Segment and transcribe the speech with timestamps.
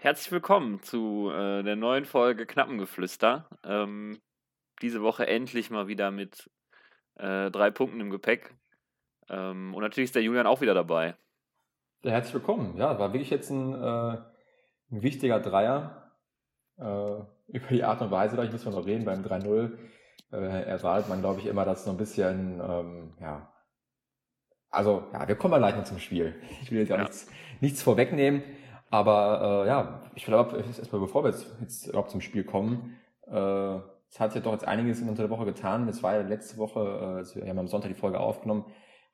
[0.00, 3.48] Herzlich willkommen zu äh, der neuen Folge Knappengeflüster.
[3.64, 4.20] Ähm,
[4.80, 6.48] diese Woche endlich mal wieder mit
[7.16, 8.54] äh, drei Punkten im Gepäck.
[9.28, 11.16] Ähm, und natürlich ist der Julian auch wieder dabei.
[12.04, 12.76] Ja, herzlich willkommen.
[12.76, 14.18] Ja, war wirklich jetzt ein, äh,
[14.92, 16.12] ein wichtiger Dreier.
[16.78, 16.84] Äh,
[17.56, 19.76] über die Art und Weise, da müssen wir noch reden beim 3-0.
[20.30, 23.52] Äh, erwartet man, glaube ich, immer, dass so ein bisschen, ähm, ja,
[24.70, 26.36] also, ja, wir kommen mal gleich noch zum Spiel.
[26.62, 26.98] Ich will jetzt ja.
[26.98, 27.26] nichts,
[27.60, 28.44] nichts vorwegnehmen.
[28.90, 33.76] Aber äh, ja, ich glaube, erstmal bevor wir jetzt, jetzt überhaupt zum Spiel kommen, äh,
[34.10, 35.88] es hat sich doch jetzt einiges unter der Woche getan.
[35.88, 38.64] Es war ja letzte Woche, äh, also wir haben am Sonntag die Folge aufgenommen,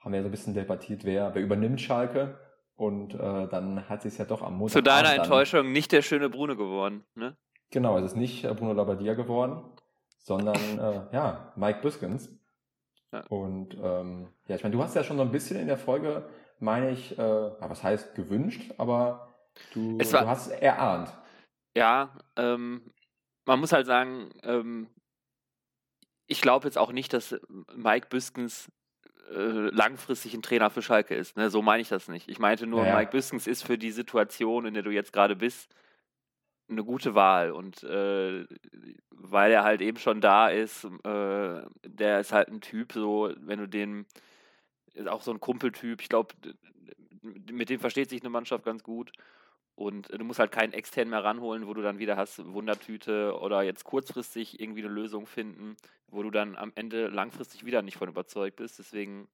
[0.01, 2.39] haben wir so ein bisschen debattiert, wer, wer übernimmt Schalke.
[2.77, 4.75] Und äh, dann hat sich ja doch am Montag.
[4.75, 7.37] Zu deiner Enttäuschung nicht der schöne Bruno geworden, ne?
[7.71, 9.63] Genau, es ist nicht äh, Bruno Labbadia geworden,
[10.19, 12.31] sondern äh, ja, Mike Biskins.
[13.13, 13.25] Ja.
[13.29, 16.29] Und ähm, ja, ich meine, du hast ja schon so ein bisschen in der Folge,
[16.59, 19.34] meine ich, äh, was heißt gewünscht, aber
[19.73, 21.13] Du, war, du hast erahnt.
[21.77, 22.83] Ja, ähm,
[23.47, 24.89] man muss halt sagen, ähm,
[26.27, 27.37] ich glaube jetzt auch nicht, dass
[27.75, 28.71] Mike Büskens
[29.31, 31.37] äh, langfristig ein Trainer für Schalke ist.
[31.37, 31.51] Ne?
[31.51, 32.29] So meine ich das nicht.
[32.29, 35.37] Ich meinte nur, ja, Mike Büskens ist für die Situation, in der du jetzt gerade
[35.37, 35.75] bist,
[36.69, 37.51] eine gute Wahl.
[37.53, 38.47] Und äh,
[39.11, 43.59] weil er halt eben schon da ist, äh, der ist halt ein Typ, so, wenn
[43.59, 44.07] du den,
[44.95, 46.35] ist auch so ein Kumpeltyp, ich glaube,
[47.23, 49.13] mit dem versteht sich eine Mannschaft ganz gut.
[49.77, 53.63] Und du musst halt keinen extern mehr ranholen, wo du dann wieder hast, Wundertüte oder
[53.63, 55.77] jetzt kurzfristig irgendwie eine Lösung finden,
[56.09, 58.79] wo du dann am Ende langfristig wieder nicht von überzeugt bist.
[58.79, 59.27] Deswegen,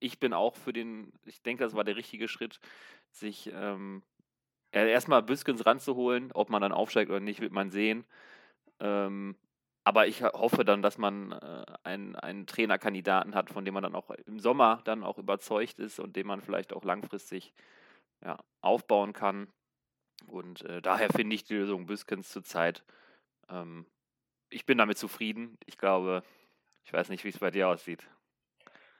[0.00, 2.58] ich bin auch für den, ich denke, das war der richtige Schritt,
[3.12, 4.02] sich ähm,
[4.72, 6.32] erstmal Büskens ranzuholen.
[6.32, 8.04] Ob man dann aufsteigt oder nicht, wird man sehen.
[8.80, 9.36] Ähm,
[9.84, 13.94] aber ich hoffe dann, dass man äh, einen, einen Trainerkandidaten hat, von dem man dann
[13.94, 17.52] auch im Sommer dann auch überzeugt ist und den man vielleicht auch langfristig
[18.24, 19.46] ja, aufbauen kann.
[20.26, 22.84] Und äh, daher finde ich die Lösung Büskens zurzeit.
[23.48, 23.86] Ähm,
[24.50, 25.58] ich bin damit zufrieden.
[25.66, 26.22] Ich glaube,
[26.84, 28.08] ich weiß nicht, wie es bei dir aussieht.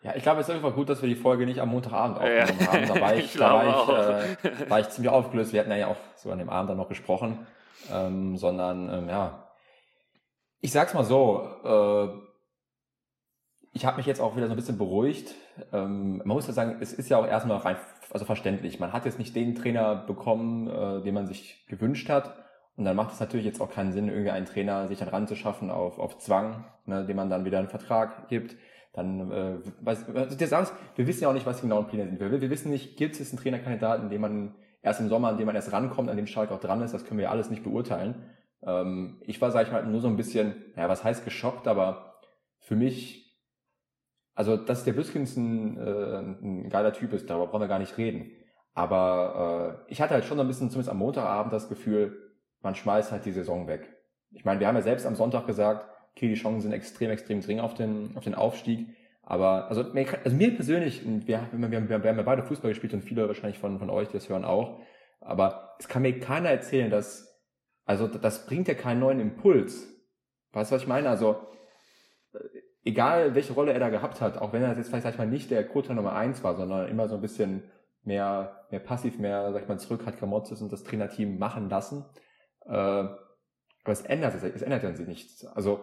[0.03, 2.61] Ja, ich glaube, es ist einfach gut, dass wir die Folge nicht am Montagabend aufgenommen
[2.61, 2.67] ja.
[2.73, 2.89] haben.
[2.89, 5.53] Da war ich, ich, da war ich, äh, war ich ziemlich aufgelöst.
[5.53, 7.47] Wir hatten ja auch so an dem Abend dann noch gesprochen.
[7.91, 9.49] Ähm, sondern, ähm, ja,
[10.61, 12.34] ich sag's mal so, äh,
[13.75, 15.35] ich habe mich jetzt auch wieder so ein bisschen beruhigt.
[15.73, 17.77] Ähm, man muss ja sagen, es ist ja auch erstmal rein
[18.11, 18.79] also verständlich.
[18.79, 22.37] Man hat jetzt nicht den Trainer bekommen, äh, den man sich gewünscht hat.
[22.77, 25.71] Und dann macht es natürlich jetzt auch keinen Sinn, irgendwie einen Trainer sich dann ranzuschaffen
[25.71, 28.57] auf, auf Zwang, ne, dem man dann wieder einen Vertrag gibt.
[28.93, 32.21] Dann, äh, was, also wir wissen ja auch nicht, was die genauen Pläne sind.
[32.21, 35.47] Wir, wir wissen nicht, gibt es einen Trainerkandidaten, den man erst im Sommer, an dem
[35.47, 37.65] man erst rankommt, an dem Schalke auch dran ist, das können wir ja alles nicht
[37.65, 38.31] beurteilen.
[38.63, 42.21] Ähm, ich war, sag ich mal, nur so ein bisschen, ja, was heißt geschockt, aber
[42.61, 43.24] für mich
[44.35, 47.97] also, dass der Büskins ein, äh, ein geiler Typ ist, darüber brauchen wir gar nicht
[47.99, 48.33] reden.
[48.75, 53.13] Aber äh, ich hatte halt schon ein bisschen, zumindest am Montagabend, das Gefühl, man schmeißt
[53.13, 53.89] halt die Saison weg.
[54.33, 57.41] Ich meine, wir haben ja selbst am Sonntag gesagt, okay, die Chancen sind extrem, extrem
[57.41, 58.89] dringend auf den, auf den Aufstieg.
[59.23, 62.95] Aber also mir, also mir persönlich, wir, wir, wir, wir haben ja beide Fußball gespielt
[62.95, 64.81] und viele wahrscheinlich von, von euch, die das hören auch.
[65.21, 67.41] Aber es kann mir keiner erzählen, dass,
[67.85, 69.89] also das bringt ja keinen neuen Impuls.
[70.53, 71.09] Weißt du, was ich meine?
[71.09, 71.47] Also
[72.85, 75.27] egal welche Rolle er da gehabt hat, auch wenn er jetzt vielleicht, sag ich mal,
[75.27, 77.65] nicht der Quota Nummer eins war, sondern immer so ein bisschen
[78.03, 82.05] mehr, mehr passiv, mehr, sag ich mal, zurück hat Gramotzes und das Trainerteam machen lassen.
[82.67, 82.71] Äh,
[83.85, 85.47] aber es ändert es ändert dann sich nichts.
[85.47, 85.81] Also,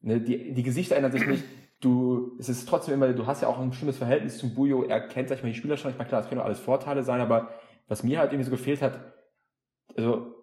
[0.00, 1.44] ne, die, die Gesichter ändern sich nicht.
[1.80, 4.84] Du, es ist trotzdem immer, du hast ja auch ein bestimmtes Verhältnis zum Bujo.
[4.84, 5.90] Er kennt, sag ich mal, die Spieler schon.
[5.90, 7.48] Ich meine, klar, das können alles Vorteile sein, aber
[7.88, 9.00] was mir halt irgendwie so gefehlt hat,
[9.96, 10.34] also,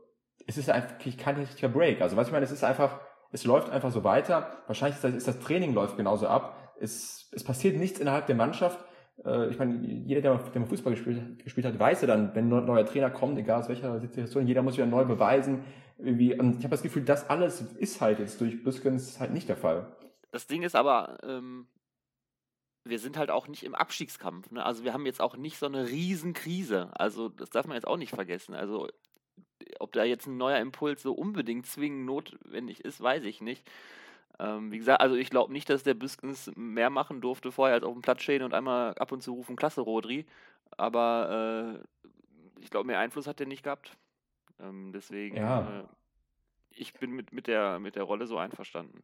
[0.45, 2.01] es ist einfach kein richtiger Break.
[2.01, 2.99] Also, was ich meine, es ist einfach,
[3.31, 4.57] es läuft einfach so weiter.
[4.67, 6.73] Wahrscheinlich ist das, ist das Training läuft genauso ab.
[6.79, 8.83] Es, es passiert nichts innerhalb der Mannschaft.
[9.25, 12.33] Äh, ich meine, jeder, der mal, der mal Fußball gespielt, gespielt hat, weiß ja dann,
[12.35, 15.63] wenn ein neuer Trainer kommt, egal aus welcher Situation, jeder muss wieder neu beweisen.
[15.97, 16.37] Irgendwie.
[16.39, 19.57] Und ich habe das Gefühl, das alles ist halt jetzt durch Büskens halt nicht der
[19.57, 19.95] Fall.
[20.31, 21.67] Das Ding ist aber, ähm,
[22.83, 24.51] wir sind halt auch nicht im Abstiegskampf.
[24.51, 24.63] Ne?
[24.63, 26.91] Also wir haben jetzt auch nicht so eine Riesenkrise.
[26.93, 28.53] Also das darf man jetzt auch nicht vergessen.
[28.53, 28.87] Also
[29.79, 33.69] ob da jetzt ein neuer Impuls so unbedingt zwingend notwendig ist, weiß ich nicht.
[34.39, 37.83] Ähm, wie gesagt, also ich glaube nicht, dass der Büskens mehr machen durfte vorher als
[37.83, 40.25] auf dem Platz stehen und einmal ab und zu rufen, klasse Rodri.
[40.71, 43.97] Aber äh, ich glaube, mehr Einfluss hat er nicht gehabt.
[44.59, 45.79] Ähm, deswegen, ja.
[45.79, 45.83] äh,
[46.69, 49.03] ich bin mit, mit, der, mit der Rolle so einverstanden.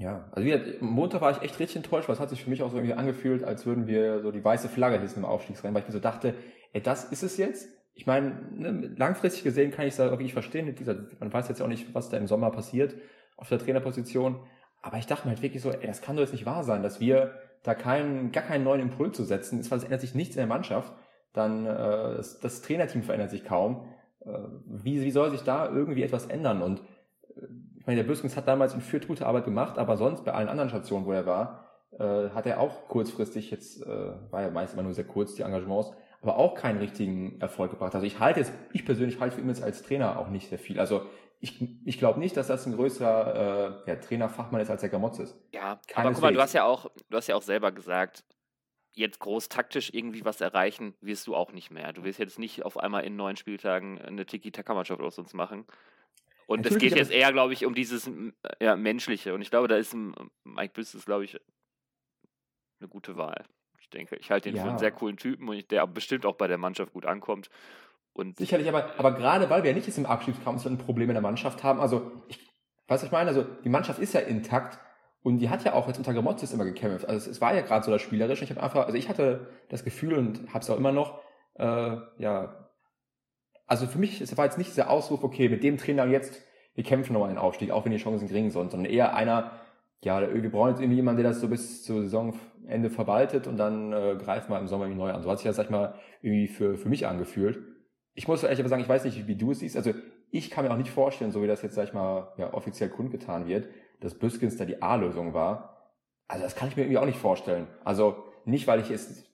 [0.00, 2.62] Ja, also wie Montag war ich echt richtig enttäuscht, weil es hat sich für mich
[2.62, 5.82] auch so irgendwie angefühlt, als würden wir so die weiße Flagge hissen im Aufstiegsrennen, weil
[5.82, 6.34] ich mir so dachte,
[6.72, 7.68] ey, das ist es jetzt?
[7.98, 10.72] Ich meine, ne, langfristig gesehen kann ich es wirklich verstehen.
[11.18, 12.94] Man weiß jetzt auch nicht, was da im Sommer passiert
[13.36, 14.36] auf der Trainerposition.
[14.82, 16.84] Aber ich dachte mir halt wirklich so, ey, das kann doch jetzt nicht wahr sein,
[16.84, 17.34] dass wir
[17.64, 19.58] da keinen, gar keinen neuen Impuls zu setzen.
[19.58, 20.92] Es ändert sich nichts in der Mannschaft.
[21.32, 23.88] Dann äh, das, das Trainerteam verändert sich kaum.
[24.24, 24.30] äh,
[24.64, 26.62] wie, wie soll sich da irgendwie etwas ändern?
[26.62, 26.80] Und
[27.36, 27.46] äh,
[27.80, 30.48] ich meine, der Büskens hat damals in Fürth gute Arbeit gemacht, aber sonst bei allen
[30.48, 31.64] anderen Stationen, wo er war,
[31.98, 35.42] äh, hat er auch kurzfristig jetzt, äh, war ja meist immer nur sehr kurz, die
[35.42, 37.94] Engagements, aber auch keinen richtigen Erfolg gebracht.
[37.94, 40.58] Also ich halte jetzt, ich persönlich halte für ihn jetzt als Trainer auch nicht sehr
[40.58, 40.80] viel.
[40.80, 41.06] Also
[41.40, 45.20] ich, ich glaube nicht, dass das ein größerer äh, ja, Trainerfachmann ist, als der Gamotz
[45.20, 45.36] ist.
[45.52, 45.94] Ja, Keineswegs.
[45.94, 48.24] aber guck mal, du hast ja auch, du hast ja auch selber gesagt,
[48.94, 51.92] jetzt groß taktisch irgendwie was erreichen, wirst du auch nicht mehr.
[51.92, 55.66] Du wirst jetzt nicht auf einmal in neun Spieltagen eine Tiki-Taka-Mannschaft aus uns machen.
[56.48, 58.10] Und es geht jetzt eher, glaube ich, um dieses
[58.58, 59.34] ja, Menschliche.
[59.34, 59.94] Und ich glaube, da ist
[60.44, 61.38] Mike Büstes, glaube ich,
[62.80, 63.44] eine gute Wahl.
[63.88, 64.64] Ich denke, ich halte ihn ja.
[64.64, 67.48] für einen sehr coolen Typen und der bestimmt auch bei der Mannschaft gut ankommt.
[68.12, 71.14] Und Sicherlich, aber, aber gerade weil wir nicht jetzt im Abschiedskampf so ein Problem in
[71.14, 72.38] der Mannschaft haben, also ich
[72.86, 74.78] weiß, was ich meine, also die Mannschaft ist ja intakt
[75.22, 77.08] und die hat ja auch jetzt unter Gramotzes immer gekämpft.
[77.08, 78.44] Also es, es war ja gerade so das Spielerische.
[78.44, 81.22] Ich habe einfach, also ich hatte das Gefühl und habe es auch immer noch,
[81.54, 82.70] äh, ja,
[83.66, 86.42] also für mich, es war jetzt nicht dieser Ausruf, okay, mit dem Trainer jetzt,
[86.74, 89.52] wir kämpfen nochmal den Aufstieg, auch wenn die Chancen gering sind, sondern eher einer,
[90.04, 93.92] ja, wir brauchen jetzt irgendwie jemanden, der das so bis zur Saisonende verwaltet und dann
[93.92, 95.22] äh, greifen wir im Sommer irgendwie neu an.
[95.22, 97.58] So hat sich das, sag ich mal, irgendwie für, für mich angefühlt.
[98.14, 99.76] Ich muss ehrlich sagen, ich weiß nicht, wie du es siehst.
[99.76, 99.92] Also
[100.30, 102.90] ich kann mir auch nicht vorstellen, so wie das jetzt, sag ich mal, ja, offiziell
[102.90, 103.68] kundgetan wird,
[104.00, 105.92] dass Büskens da die A-Lösung war.
[106.28, 107.66] Also das kann ich mir irgendwie auch nicht vorstellen.
[107.84, 109.24] Also nicht, weil ich es,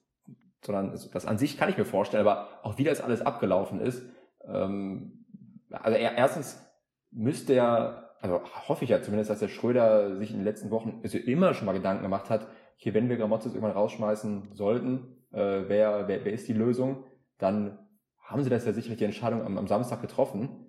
[0.64, 4.02] sondern das an sich kann ich mir vorstellen, aber auch wie das alles abgelaufen ist.
[4.46, 5.26] Ähm,
[5.70, 6.62] also erstens
[7.10, 11.00] müsste er, also hoffe ich ja zumindest, dass der Schröder sich in den letzten Wochen
[11.02, 15.62] also immer schon mal Gedanken gemacht hat, hier, wenn wir Gramotzes irgendwann rausschmeißen sollten, äh,
[15.68, 17.04] wer, wer, wer ist die Lösung,
[17.38, 17.78] dann
[18.18, 20.64] haben sie das ja sicherlich die Entscheidung am, am Samstag getroffen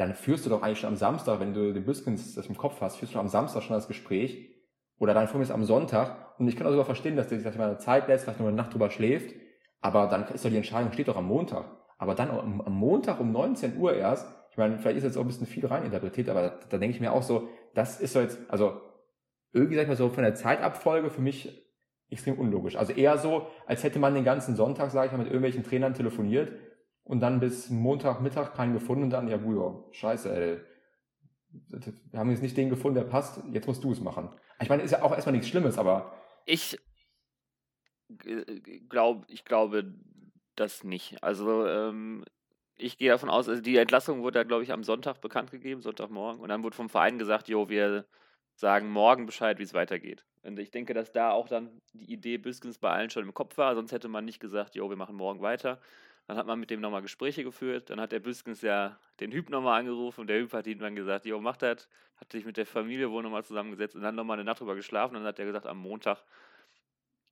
[0.00, 2.80] dann führst du doch eigentlich schon am Samstag, wenn du den Büskens das im Kopf
[2.80, 4.48] hast, führst du am Samstag schon das Gespräch
[4.98, 6.38] oder dann vormittags am Sonntag.
[6.38, 8.48] Und ich kann auch sogar verstehen, dass der sich mal eine Zeit lässt, vielleicht nur
[8.48, 9.34] eine Nacht drüber schläft.
[9.82, 11.66] Aber dann ist doch die Entscheidung, steht doch am Montag.
[11.98, 15.28] Aber dann am Montag um 19 Uhr erst, ich meine, vielleicht ist jetzt auch ein
[15.28, 18.38] bisschen viel reininterpretiert, aber da, da denke ich mir auch so, das ist so jetzt,
[18.48, 18.80] also
[19.52, 21.66] irgendwie, sag ich mal so, von der Zeitabfolge für mich
[22.10, 22.76] extrem unlogisch.
[22.76, 25.94] Also eher so, als hätte man den ganzen Sonntag, sage ich mal, mit irgendwelchen Trainern
[25.94, 26.52] telefoniert
[27.04, 30.60] und dann bis Montagmittag keinen gefunden und dann, ja, gut, scheiße, ey.
[32.10, 34.28] Wir haben jetzt nicht den gefunden, der passt, jetzt musst du es machen.
[34.60, 36.12] Ich meine, ist ja auch erstmal nichts Schlimmes, aber.
[36.46, 36.78] Ich
[38.88, 39.94] glaube, ich glaube
[40.54, 41.22] das nicht.
[41.22, 42.24] Also, ähm,
[42.80, 45.82] ich gehe davon aus, also die Entlassung wurde da, glaube ich, am Sonntag bekannt gegeben,
[45.82, 46.40] Sonntagmorgen.
[46.40, 48.06] Und dann wurde vom Verein gesagt, jo, wir
[48.54, 50.24] sagen morgen Bescheid, wie es weitergeht.
[50.42, 53.58] Und ich denke, dass da auch dann die Idee Büskens bei allen schon im Kopf
[53.58, 55.80] war, sonst hätte man nicht gesagt, jo, wir machen morgen weiter.
[56.26, 57.90] Dann hat man mit dem nochmal Gespräche geführt.
[57.90, 60.94] Dann hat der Büskens ja den Hüb nochmal angerufen und der Hüb hat ihm dann
[60.94, 61.88] gesagt, jo, mach das.
[62.16, 65.16] Hat sich mit der Familie wohl nochmal zusammengesetzt und dann nochmal eine Nacht drüber geschlafen.
[65.16, 66.22] Und dann hat er gesagt, am Montag,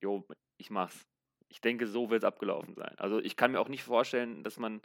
[0.01, 1.07] jo, ich mach's.
[1.49, 2.95] Ich denke, so wird es abgelaufen sein.
[2.99, 4.81] Also ich kann mir auch nicht vorstellen, dass man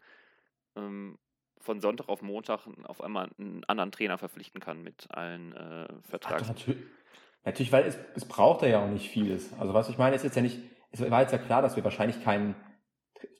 [0.76, 1.18] ähm,
[1.60, 6.48] von Sonntag auf Montag auf einmal einen anderen Trainer verpflichten kann mit allen äh, Vertrags.
[6.48, 6.84] Natürlich,
[7.46, 9.54] natürlich, weil es, es braucht ja auch nicht vieles.
[9.60, 10.60] Also was ich meine, ist jetzt ja nicht,
[10.92, 12.56] es war jetzt ja klar, dass wir wahrscheinlich keinen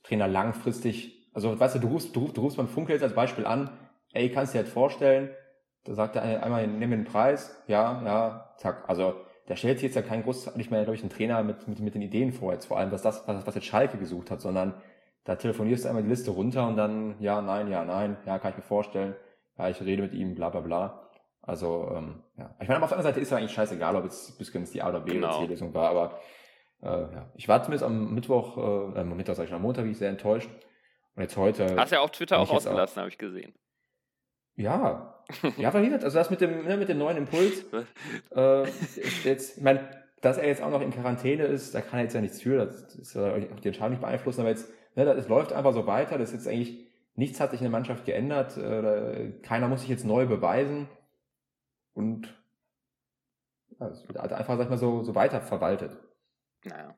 [0.02, 3.14] Trainer langfristig, also weißt du, du rufst, du rufst, du rufst beim Funke jetzt als
[3.14, 3.70] Beispiel an,
[4.12, 5.30] ey, kannst du dir jetzt vorstellen,
[5.84, 8.88] da sagt er einmal, nimm den Preis, ja, ja, zack.
[8.88, 11.68] Also der stellt sich jetzt ja kein groß, nicht mehr, glaube ich, einen Trainer mit,
[11.68, 14.30] mit, mit den Ideen vor, jetzt vor allem, was das, was, was jetzt Schalke gesucht
[14.30, 14.80] hat, sondern
[15.24, 18.52] da telefonierst du einmal die Liste runter und dann, ja, nein, ja, nein, ja, kann
[18.52, 19.14] ich mir vorstellen,
[19.58, 21.10] ja, ich rede mit ihm, bla bla bla.
[21.42, 22.54] Also, ähm, ja.
[22.60, 24.82] Ich meine, aber auf der anderen Seite ist ja eigentlich scheißegal, ob jetzt bis die
[24.82, 25.40] A oder B genau.
[25.40, 26.20] C-Lösung war, aber
[26.82, 27.30] äh, ja.
[27.34, 30.10] Ich war zumindest am Mittwoch, äh, am Mittwoch, sag ich, am Montag, bin ich sehr
[30.10, 30.50] enttäuscht.
[31.16, 31.76] Und jetzt heute.
[31.76, 33.54] Hast du ja auf Twitter auch ausgelassen, habe ich gesehen.
[34.56, 35.14] Ja,
[35.56, 37.64] ja, weil also das mit dem, ne, mit dem neuen Impuls.
[38.34, 38.64] äh,
[39.24, 39.88] jetzt, ich meine,
[40.20, 42.64] dass er jetzt auch noch in Quarantäne ist, da kann er jetzt ja nichts für,
[42.64, 46.18] das ist ja die Entscheidung nicht beeinflussen, aber jetzt, ne, es läuft einfach so weiter,
[46.18, 49.90] das ist jetzt eigentlich, nichts hat sich in der Mannschaft geändert, äh, keiner muss sich
[49.90, 50.88] jetzt neu beweisen
[51.94, 52.34] und
[53.80, 55.98] ja, wird einfach, sag ich mal, so, so weiter verwaltet.
[56.64, 56.96] Naja.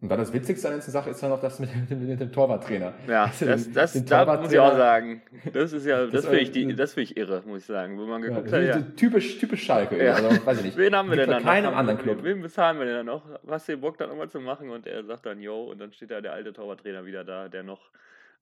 [0.00, 2.30] Und dann das Witzigste an der Sache ist dann noch das mit, mit, mit dem
[2.30, 2.92] Torwarttrainer.
[3.08, 5.22] Ja, das, das, das den da muss ich auch sagen.
[5.52, 7.98] Das ist ja, das, das finde ich, die, das find ich irre, muss ich sagen.
[7.98, 8.80] Wo man geguckt ja, hat, ja.
[8.96, 10.04] Typisch, typisch Schalke.
[10.04, 10.14] Ja.
[10.14, 10.76] Also, weiß ich nicht.
[10.76, 11.78] Wen haben wir denn dann keinem noch?
[11.78, 12.18] anderen Club.
[12.22, 13.22] Wen bezahlen wir denn dann noch?
[13.44, 14.68] Was den Bock dann nochmal zu machen?
[14.68, 17.62] Und er sagt dann, yo, und dann steht da der alte Torwarttrainer wieder da, der
[17.62, 17.90] noch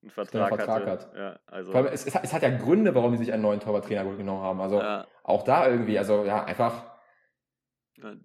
[0.03, 1.15] einen Vertrag, einen Vertrag hat.
[1.17, 1.73] Ja, also.
[1.73, 4.61] Es, es, es, hat ja Gründe, warum sie sich einen neuen Torwarttrainer genommen haben.
[4.61, 4.83] Also
[5.23, 6.87] auch da irgendwie, also ja, einfach.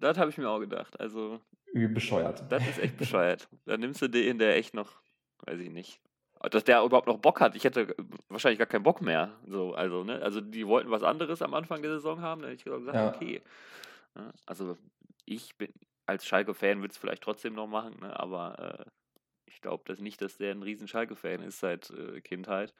[0.00, 0.98] das habe ich mir auch gedacht.
[0.98, 1.40] Also
[1.72, 2.44] bescheuert.
[2.50, 3.48] Das ist echt bescheuert.
[3.66, 5.00] Dann nimmst du den, der echt noch,
[5.46, 6.00] weiß ich nicht,
[6.50, 7.56] dass der überhaupt noch Bock hat.
[7.56, 7.94] Ich hätte
[8.28, 9.38] wahrscheinlich gar keinen Bock mehr.
[9.46, 10.22] So, also, ne?
[10.22, 12.42] also die wollten was anderes am Anfang der Saison haben.
[12.42, 13.08] Da hätte ich gesagt, ja.
[13.08, 13.42] okay.
[14.46, 14.76] Also
[15.24, 15.72] ich bin
[16.06, 18.18] als Schalke-Fan würde es vielleicht trotzdem noch machen, ne?
[18.18, 18.90] aber äh,
[19.46, 22.74] ich glaube das nicht, dass der ein riesen Schalke-Fan ist seit äh, Kindheit.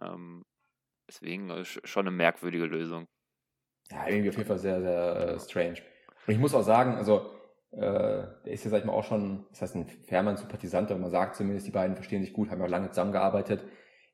[0.00, 0.44] Ähm,
[1.08, 3.08] deswegen äh, schon eine merkwürdige Lösung.
[3.90, 5.78] Ja, irgendwie auf jeden Fall sehr, sehr äh, strange.
[6.26, 7.37] Und ich muss auch sagen, also
[7.72, 11.10] äh, der ist ja, sag ich mal, auch schon, das heißt ein Fährmann-Sympathisant, aber man
[11.10, 13.62] sagt zumindest, die beiden verstehen sich gut, haben ja auch lange zusammengearbeitet.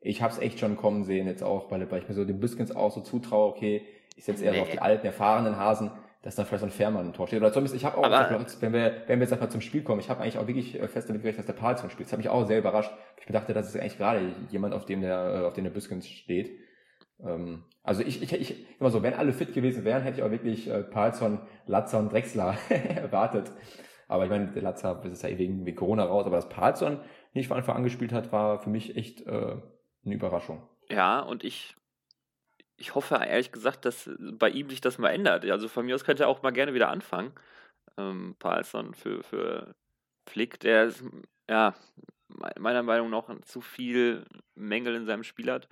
[0.00, 2.40] Ich habe es echt schon kommen sehen, jetzt auch, weil, weil ich mir so den
[2.40, 3.82] Biskins auch so zutraue, okay,
[4.16, 4.58] ich setze eher nee.
[4.58, 5.90] so auf die alten, erfahrenen Hasen,
[6.22, 7.40] dass dann vielleicht so ein Fährmann im Tor steht.
[7.40, 10.00] Oder zumindest, ich habe auch, aber, wenn wir, wenn wir jetzt einfach zum Spiel kommen,
[10.00, 12.06] ich habe eigentlich auch wirklich äh, fest damit gerechnet, dass der Palzon spielt.
[12.06, 12.92] Das hat mich auch sehr überrascht.
[13.20, 16.08] Ich dachte, das ist eigentlich gerade jemand, auf dem der, äh, auf dem der Biskins
[16.08, 16.58] steht.
[17.20, 20.30] Ähm, also ich, ich, ich, immer so, wenn alle fit gewesen wären, hätte ich auch
[20.30, 23.52] wirklich äh, Palzon, Latzer und Drexler erwartet.
[24.08, 27.00] Aber ich meine, der Latzer ist ja eh wegen, wegen Corona raus, aber dass Palzon
[27.32, 29.56] nicht von Anfang an hat, war für mich echt äh,
[30.04, 30.68] eine Überraschung.
[30.90, 31.74] Ja, und ich
[32.76, 35.44] ich hoffe ehrlich gesagt, dass bei ihm sich das mal ändert.
[35.46, 37.32] Also von mir aus könnte er auch mal gerne wieder anfangen.
[37.96, 39.74] Ähm, Paulson für, für
[40.26, 41.04] Flick, der ist,
[41.48, 41.74] ja,
[42.58, 45.68] meiner Meinung nach zu viel Mängel in seinem Spiel hat.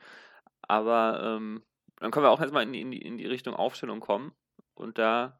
[0.72, 1.62] Aber ähm,
[1.96, 4.32] dann können wir auch erstmal in, in, die, in die Richtung Aufstellung kommen.
[4.72, 5.38] Und da,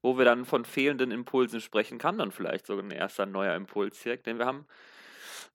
[0.00, 4.02] wo wir dann von fehlenden Impulsen sprechen, kann dann vielleicht sogar ein erster neuer Impuls
[4.02, 4.26] direkt.
[4.26, 4.66] Denn wir haben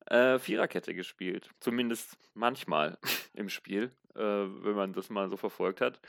[0.06, 1.50] äh, Viererkette gespielt.
[1.60, 3.00] Zumindest manchmal
[3.34, 6.00] im Spiel, äh, wenn man das mal so verfolgt hat.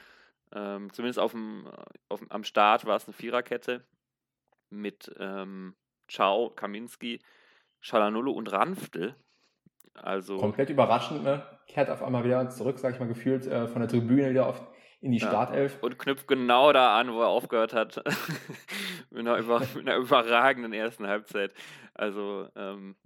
[0.52, 1.66] Ähm, zumindest auf dem,
[2.10, 3.82] auf, am Start war es eine Viererkette
[4.68, 5.74] mit ähm,
[6.06, 7.22] Ciao, Kaminski,
[7.80, 9.16] Schalanolo und Ranftel.
[9.94, 11.55] Also, Komplett überraschend, ne?
[11.66, 14.62] Kehrt auf einmal wieder zurück, sag ich mal, gefühlt äh, von der Tribüne wieder auf,
[15.00, 15.78] in die ja, Startelf.
[15.82, 18.02] Und knüpft genau da an, wo er aufgehört hat.
[19.10, 21.52] mit, einer über, mit, einer überragenden ersten Halbzeit.
[21.94, 22.96] Also, ähm,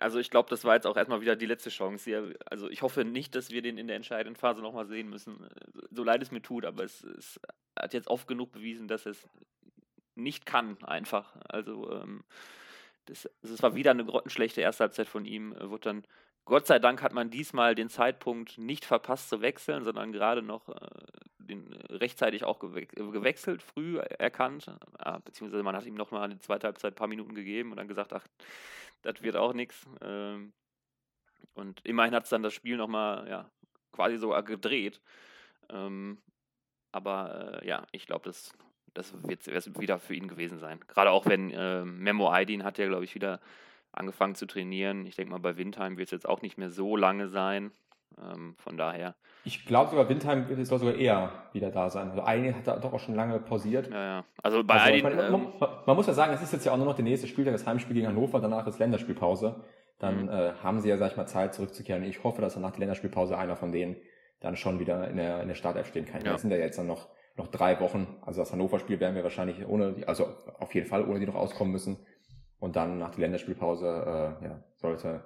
[0.00, 2.04] also ich glaube, das war jetzt auch erstmal wieder die letzte Chance.
[2.04, 2.34] Hier.
[2.46, 5.46] Also ich hoffe nicht, dass wir den in der entscheidenden Phase nochmal sehen müssen.
[5.90, 7.40] So leid es mir tut, aber es, es,
[7.78, 9.28] hat jetzt oft genug bewiesen, dass es
[10.14, 11.36] nicht kann, einfach.
[11.48, 12.24] Also ähm,
[13.06, 15.54] das, das war wieder eine grottenschlechte erste Halbzeit von ihm.
[15.58, 16.04] Wurde dann,
[16.44, 20.68] Gott sei Dank hat man diesmal den Zeitpunkt nicht verpasst zu wechseln, sondern gerade noch
[20.68, 20.74] äh,
[21.38, 24.66] den, rechtzeitig auch gewechselt, früh erkannt.
[25.04, 27.76] Ja, beziehungsweise man hat ihm nochmal in der zweiten Halbzeit ein paar Minuten gegeben und
[27.76, 28.26] dann gesagt, ach,
[29.02, 29.86] das wird auch nichts.
[30.00, 30.52] Ähm,
[31.54, 33.50] und immerhin hat es dann das Spiel nochmal ja,
[33.92, 35.00] quasi sogar gedreht.
[35.68, 36.18] Ähm,
[36.92, 38.52] aber äh, ja, ich glaube, das,
[38.94, 39.46] das wird
[39.80, 40.80] wieder für ihn gewesen sein.
[40.88, 43.40] Gerade auch wenn äh, Memo Aydin hat ja, glaube ich, wieder
[43.92, 45.06] angefangen zu trainieren.
[45.06, 47.72] Ich denke mal, bei Windheim wird es jetzt auch nicht mehr so lange sein.
[48.20, 49.14] Ähm, von daher.
[49.44, 52.10] Ich glaube sogar, Windheim soll sogar eher wieder da sein.
[52.10, 53.88] Also Aydin hat da doch auch schon lange pausiert.
[53.90, 54.24] Ja, ja.
[54.42, 56.76] Also bei also, Aydin, man, man, man, muss ja sagen, es ist jetzt ja auch
[56.76, 59.62] nur noch der nächste Spieltag, das Heimspiel gegen Hannover, danach ist Länderspielpause.
[59.98, 60.28] Dann mhm.
[60.28, 62.02] äh, haben sie ja, sag ich mal, Zeit zurückzukehren.
[62.04, 63.96] Ich hoffe, dass dann nach der Länderspielpause einer von denen
[64.40, 66.24] dann schon wieder in der, in der Startelf stehen kann.
[66.24, 66.32] Ja.
[66.32, 68.06] Das sind ja jetzt dann noch, noch drei Wochen.
[68.22, 70.28] Also das Hannover-Spiel werden wir wahrscheinlich ohne, also
[70.58, 71.98] auf jeden Fall ohne die noch auskommen müssen.
[72.60, 75.24] Und dann nach der Länderspielpause äh, ja, sollte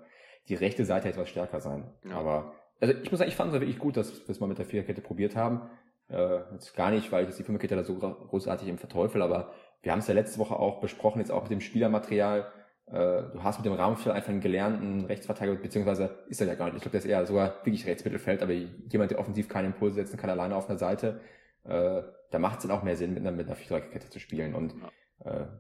[0.49, 1.85] die rechte Seite etwas stärker sein.
[2.09, 2.17] Ja.
[2.17, 4.59] Aber also ich muss sagen, ich fand es wirklich gut, dass wir es mal mit
[4.59, 5.63] der Viererkette probiert haben.
[6.09, 9.53] Äh, jetzt gar nicht, weil ich jetzt die Fünferkette da so großartig im Verteufel, aber
[9.83, 12.53] wir haben es ja letzte Woche auch besprochen, jetzt auch mit dem Spielermaterial.
[12.87, 16.67] Äh, du hast mit dem Rahmenfeld einfach einen gelernten Rechtsverteidiger, beziehungsweise ist er ja gar
[16.67, 16.77] nicht.
[16.77, 20.19] Ich glaube, der ist eher sogar wirklich Rechtsmittelfeld, aber jemand, der offensiv keine Impulse setzen
[20.19, 21.21] kann, alleine auf einer Seite,
[21.65, 24.55] äh, da macht es dann auch mehr Sinn, mit einer, mit einer Viererkette zu spielen.
[24.55, 24.89] Und äh,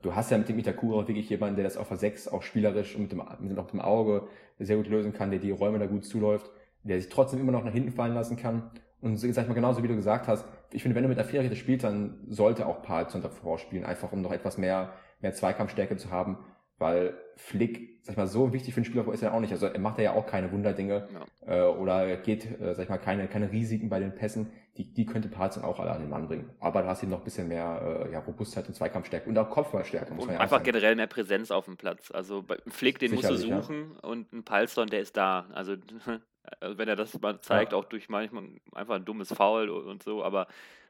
[0.02, 2.94] du hast ja mit dem Itakura wirklich jemanden, der das auf der 6 auch spielerisch
[2.96, 6.04] und mit dem, mit dem Auge sehr gut lösen kann, der die Räume da gut
[6.04, 6.50] zuläuft
[6.84, 8.70] der sich trotzdem immer noch nach hinten fallen lassen kann.
[9.00, 11.24] Und sag ich mal, genauso wie du gesagt hast, ich finde, wenn du mit der
[11.24, 15.96] Viererkette spielst, dann sollte auch Palzon davor spielen, einfach um noch etwas mehr, mehr Zweikampfstärke
[15.96, 16.38] zu haben,
[16.84, 19.52] weil Flick, sag ich mal, so wichtig für den Spieler ist er auch nicht.
[19.52, 21.08] Also er macht ja auch keine Wunderdinge
[21.46, 21.70] ja.
[21.70, 24.50] äh, oder geht, äh, sag ich mal, keine, keine Risiken bei den Pässen.
[24.76, 26.50] Die, die könnte Palzon auch alle an den Mann bringen.
[26.60, 29.48] Aber du hast ihm noch ein bisschen mehr äh, ja, Robustheit und Zweikampfstärke und auch
[29.48, 32.10] Kopfballstärke, muss man ja Einfach generell mehr Präsenz auf dem Platz.
[32.10, 34.08] Also bei Flick, den Sicherlich, musst du suchen ja.
[34.08, 35.46] und ein Palzon, der ist da.
[35.52, 35.76] Also
[36.60, 37.78] Also wenn er das mal zeigt, ja.
[37.78, 40.46] auch durch manchmal einfach ein dummes Foul und so, aber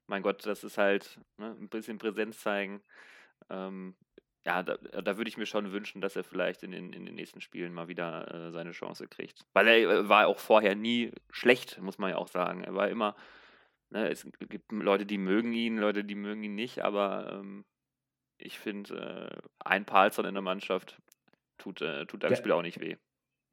[0.06, 2.82] mein Gott, das ist halt ne, ein bisschen Präsenz zeigen.
[3.50, 3.94] Ähm,
[4.46, 7.14] ja, da, da würde ich mir schon wünschen, dass er vielleicht in den, in den
[7.14, 9.46] nächsten Spielen mal wieder äh, seine Chance kriegt.
[9.54, 12.62] Weil er äh, war auch vorher nie schlecht, muss man ja auch sagen.
[12.62, 13.16] Er war immer,
[13.90, 17.64] ne, es gibt Leute, die mögen ihn, Leute, die mögen ihn nicht, aber ähm,
[18.36, 21.00] ich finde, äh, ein Palzon in der Mannschaft
[21.56, 22.96] tut, äh, tut einem Spiel auch nicht weh.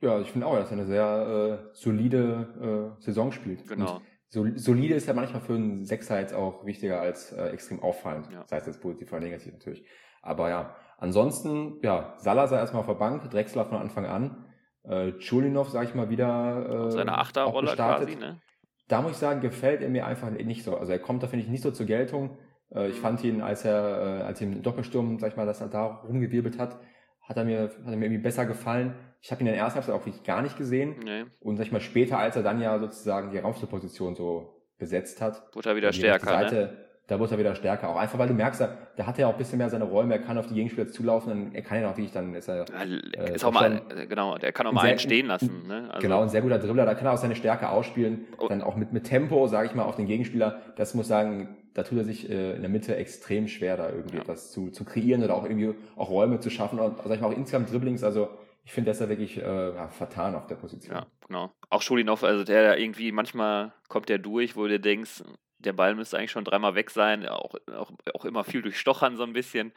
[0.01, 3.65] Ja, ich finde auch, dass er eine sehr äh, solide äh, Saison spielt.
[3.67, 4.01] Genau.
[4.27, 8.31] So, solide ist ja manchmal für einen Sechser jetzt auch wichtiger als äh, extrem auffallend.
[8.31, 8.45] Ja.
[8.47, 9.85] Sei es jetzt positiv oder negativ natürlich.
[10.21, 14.45] Aber ja, ansonsten, ja, Salazar erstmal auf der Bank, Drexler von Anfang an.
[14.83, 18.39] Äh, Chulinov, sag ich mal, wieder äh, Seine Achterrolle quasi, ne?
[18.87, 20.75] Da muss ich sagen, gefällt er mir einfach nicht so.
[20.77, 22.37] Also er kommt da, finde ich, nicht so zur Geltung.
[22.73, 25.61] Äh, ich fand ihn, als er, äh, als er im Doppelsturm, sag ich mal, dass
[25.61, 26.79] er da rumgewirbelt hat,
[27.21, 28.95] hat er mir, hat er mir irgendwie besser gefallen.
[29.21, 30.95] Ich habe ihn in der ersten Halbzeit auch wirklich gar nicht gesehen.
[31.03, 31.25] Nee.
[31.39, 35.43] Und sag ich mal, später, als er dann ja sozusagen die Raumschutzposition so besetzt hat.
[35.53, 36.77] Wurde er wieder stärker, Seite, ne?
[37.11, 37.89] Da wurde er wieder stärker.
[37.89, 40.21] Auch einfach, weil du merkst, da hat er auch ein bisschen mehr seine Räume, er
[40.21, 42.63] kann auf die Gegenspieler zulaufen, dann, er kann ja auch wirklich, dann ist er.
[42.69, 45.67] Äh, ist auch mal, genau, der kann auch mal einen stehen lassen.
[45.67, 45.89] Ne?
[45.89, 48.27] Also, genau, ein sehr guter Dribbler, da kann er auch seine Stärke ausspielen.
[48.37, 48.47] Oh.
[48.47, 50.61] Dann auch mit, mit Tempo, sage ich mal, auf den Gegenspieler.
[50.77, 54.15] Das muss sagen, da tut er sich äh, in der Mitte extrem schwer, da irgendwie
[54.15, 54.21] ja.
[54.21, 56.79] etwas zu, zu kreieren oder auch irgendwie auch Räume zu schaffen.
[56.79, 58.29] Und sag ich mal, auch insgesamt Dribblings, also
[58.63, 60.95] ich finde, der ist da wirklich äh, vertan auf der Position.
[60.95, 61.51] Ja, genau.
[61.69, 65.23] Auch Schulinov, also der irgendwie, manchmal kommt der durch, wo du denkst,
[65.61, 69.23] der Ball müsste eigentlich schon dreimal weg sein, auch, auch, auch immer viel durchstochern so
[69.23, 69.73] ein bisschen.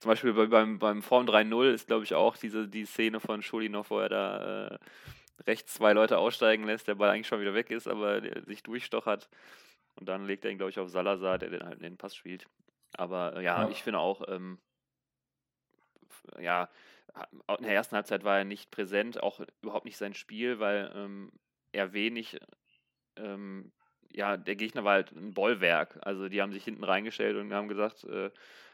[0.00, 3.90] Zum Beispiel beim, beim Form 3-0 ist, glaube ich, auch diese die Szene von Schulinov,
[3.90, 4.78] wo er da äh,
[5.46, 8.62] rechts zwei Leute aussteigen lässt, der Ball eigentlich schon wieder weg ist, aber der sich
[8.62, 9.28] durchstochert.
[9.96, 12.46] Und dann legt er ihn, glaube ich, auf Salazar, der den halt den Pass spielt.
[12.96, 14.58] Aber äh, ja, ja, ich finde auch, ähm,
[16.38, 16.68] ja,
[17.58, 21.32] in der ersten Halbzeit war er nicht präsent, auch überhaupt nicht sein Spiel, weil ähm,
[21.72, 22.38] er wenig,
[23.16, 23.72] ähm,
[24.14, 25.98] ja, der Gegner war halt ein Bollwerk.
[26.02, 28.30] Also die haben sich hinten reingestellt und haben gesagt, äh,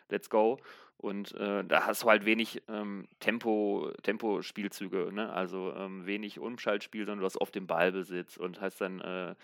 [0.09, 0.59] let's go.
[0.99, 5.33] Und äh, da hast du halt wenig ähm, Tempo, Tempo-Spielzüge, ne?
[5.33, 9.35] Also ähm, wenig Umschaltspiel, sondern du hast oft den Ballbesitz und hast dann, äh,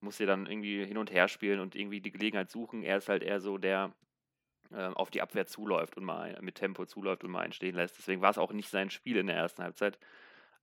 [0.00, 2.82] musst dir dann irgendwie hin und her spielen und irgendwie die Gelegenheit suchen.
[2.82, 3.92] Er ist halt eher so der,
[4.72, 7.98] äh, auf die Abwehr zuläuft und mal mit Tempo zuläuft und mal einstehen lässt.
[7.98, 9.98] Deswegen war es auch nicht sein Spiel in der ersten Halbzeit.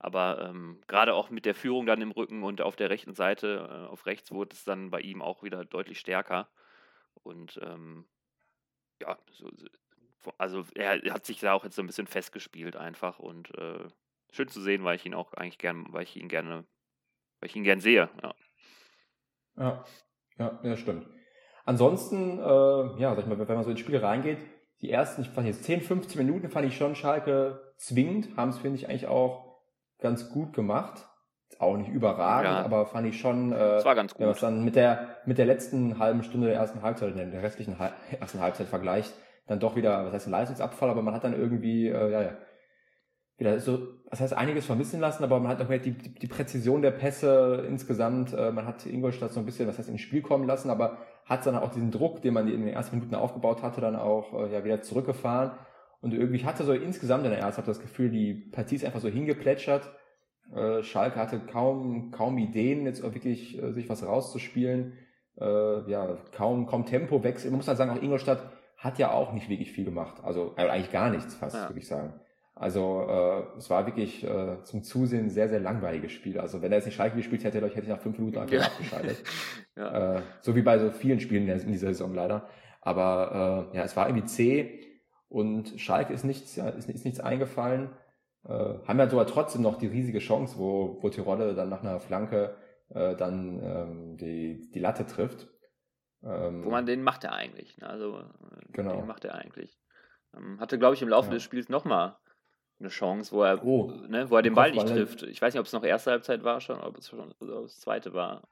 [0.03, 3.69] Aber ähm, gerade auch mit der Führung dann im Rücken und auf der rechten Seite,
[3.72, 6.50] äh, auf rechts, wurde es dann bei ihm auch wieder deutlich stärker.
[7.24, 8.05] Und ähm,
[9.01, 9.50] ja, so,
[10.38, 13.88] also er hat sich da auch jetzt so ein bisschen festgespielt einfach und äh,
[14.33, 16.65] schön zu sehen, weil ich ihn auch eigentlich gern, weil ich ihn gerne,
[17.39, 18.10] weil ich ihn gern sehe.
[18.22, 18.36] Ja,
[19.55, 19.86] ja,
[20.38, 21.07] ja, ja stimmt.
[21.63, 24.39] Ansonsten, äh, ja, sag ich mal, wenn man so ins Spiel reingeht,
[24.81, 28.57] die ersten, ich fand jetzt 10, 15 Minuten fand ich schon Schalke zwingend, haben es,
[28.57, 29.52] finde ich, eigentlich auch
[30.03, 31.07] ganz gut gemacht.
[31.60, 32.63] Auch nicht überragend, ja.
[32.63, 34.19] aber fand ich schon, äh, das war ganz gut.
[34.19, 37.43] wenn man es dann mit der, mit der letzten halben Stunde der ersten Halbzeit, der
[37.43, 39.13] restlichen Halb ersten Halbzeit vergleicht,
[39.47, 42.38] dann doch wieder, was heißt ein Leistungsabfall, aber man hat dann irgendwie, äh, ja, ja,
[43.38, 46.28] wieder so, das heißt einiges vermissen lassen, aber man hat auch mehr die, die, die
[46.28, 50.21] Präzision der Pässe insgesamt, äh, man hat Ingolstadt so ein bisschen, was heißt ins Spiel
[50.21, 53.62] kommen lassen, aber hat dann auch diesen Druck, den man in den ersten Minuten aufgebaut
[53.63, 55.51] hatte, dann auch äh, ja wieder zurückgefahren.
[56.04, 59.00] Und irgendwie ich hatte so insgesamt in der ersten das Gefühl, die Partie ist einfach
[59.00, 59.89] so hingeplätschert.
[60.54, 64.98] Äh, Schalke hatte kaum, kaum Ideen, jetzt auch wirklich äh, sich was rauszuspielen.
[65.39, 67.52] Äh, ja, kaum, kaum Tempowechsel.
[67.52, 70.22] Man muss halt sagen, auch Ingolstadt hat ja auch nicht wirklich viel gemacht.
[70.26, 71.70] Also eigentlich gar nichts fast, ja.
[71.70, 72.20] würde ich sagen.
[72.54, 76.38] Also äh, es war wirklich äh, zum Zusehen sehr, sehr langweiliges Spiel.
[76.38, 78.66] Also wenn er jetzt nicht Schalke gespielt hätte, hätte ich nach fünf Minuten einfach ja.
[78.66, 79.24] abgeschaltet.
[79.78, 80.18] ja.
[80.18, 82.50] äh, so wie bei so vielen Spielen in dieser Saison leider.
[82.82, 84.92] Aber äh, ja, es war irgendwie zäh
[85.34, 87.89] und Schalke ist nichts, ja, ist, ist nichts eingefallen.
[88.46, 92.00] Äh, haben ja sogar trotzdem noch die riesige Chance, wo, wo Tirode dann nach einer
[92.00, 92.56] Flanke
[92.89, 95.48] äh, dann ähm, die, die Latte trifft.
[96.22, 97.78] Ähm, wo man den macht er eigentlich.
[97.80, 97.89] Ne?
[97.89, 98.24] Also äh,
[98.74, 98.98] genau.
[98.98, 99.80] den macht er eigentlich.
[100.38, 101.34] Ähm, hatte, glaube ich, im Laufe ja.
[101.34, 102.15] des Spiels nochmal
[102.80, 105.24] eine Chance, wo er, oh, ne, wo er den Ball nicht trifft.
[105.24, 107.80] Ich weiß nicht, ob es noch erste Halbzeit war schon, ob es schon ob es
[107.80, 108.43] zweite war.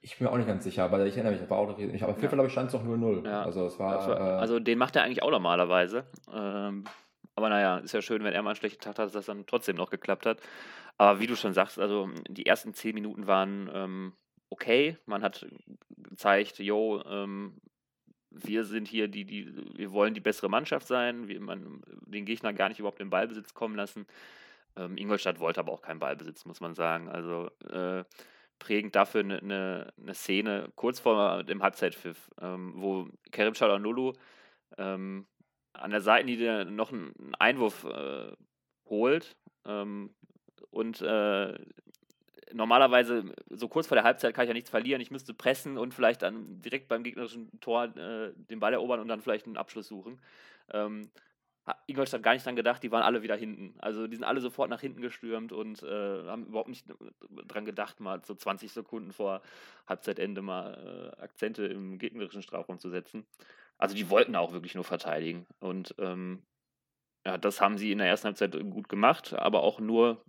[0.00, 2.02] Ich bin mir auch nicht ganz sicher, aber ich erinnere mich, war auch noch, ich,
[2.02, 3.26] aber auf jeden Fall, glaube ich, stand es noch 0-0.
[3.26, 3.42] Ja.
[3.42, 6.04] Also, es war, also, äh, also, den macht er eigentlich auch normalerweise.
[6.32, 6.84] Ähm,
[7.34, 9.46] aber naja, ist ja schön, wenn er mal einen schlechten Tag hat, dass das dann
[9.46, 10.40] trotzdem noch geklappt hat.
[10.96, 14.12] Aber wie du schon sagst, also die ersten zehn Minuten waren ähm,
[14.50, 14.96] okay.
[15.06, 15.46] Man hat
[15.96, 17.60] gezeigt, jo, ähm,
[18.30, 22.52] wir sind hier die, die, wir wollen die bessere Mannschaft sein, wir man den Gegner
[22.52, 24.06] gar nicht überhaupt in Ballbesitz kommen lassen.
[24.76, 27.08] Ähm, Ingolstadt wollte aber auch keinen Ballbesitz, muss man sagen.
[27.08, 28.04] Also äh,
[28.58, 34.14] prägend dafür eine, eine, eine, Szene kurz vor dem Halbzeitpfiff, ähm, wo Kerim Çalhanoğlu
[34.76, 35.26] ähm,
[35.72, 38.32] an der Seitenlinie noch einen Einwurf äh,
[38.86, 40.14] holt ähm,
[40.70, 41.54] und äh,
[42.52, 45.00] normalerweise so kurz vor der Halbzeit kann ich ja nichts verlieren.
[45.00, 49.08] Ich müsste pressen und vielleicht dann direkt beim gegnerischen Tor äh, den Ball erobern und
[49.08, 50.20] dann vielleicht einen Abschluss suchen.
[50.72, 51.10] Ähm,
[51.86, 53.74] Ingolstadt gar nicht dran gedacht, die waren alle wieder hinten.
[53.80, 56.86] Also die sind alle sofort nach hinten gestürmt und äh, haben überhaupt nicht
[57.46, 59.42] dran gedacht, mal so 20 Sekunden vor
[59.86, 63.26] Halbzeitende mal äh, Akzente im gegnerischen Strafraum zu setzen.
[63.78, 65.46] Also die wollten auch wirklich nur verteidigen.
[65.60, 66.42] Und ähm,
[67.26, 70.22] ja, das haben sie in der ersten Halbzeit gut gemacht, aber auch nur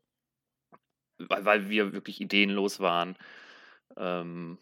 [1.19, 3.15] weil, weil wir wirklich ideenlos waren.
[3.97, 4.57] Ähm,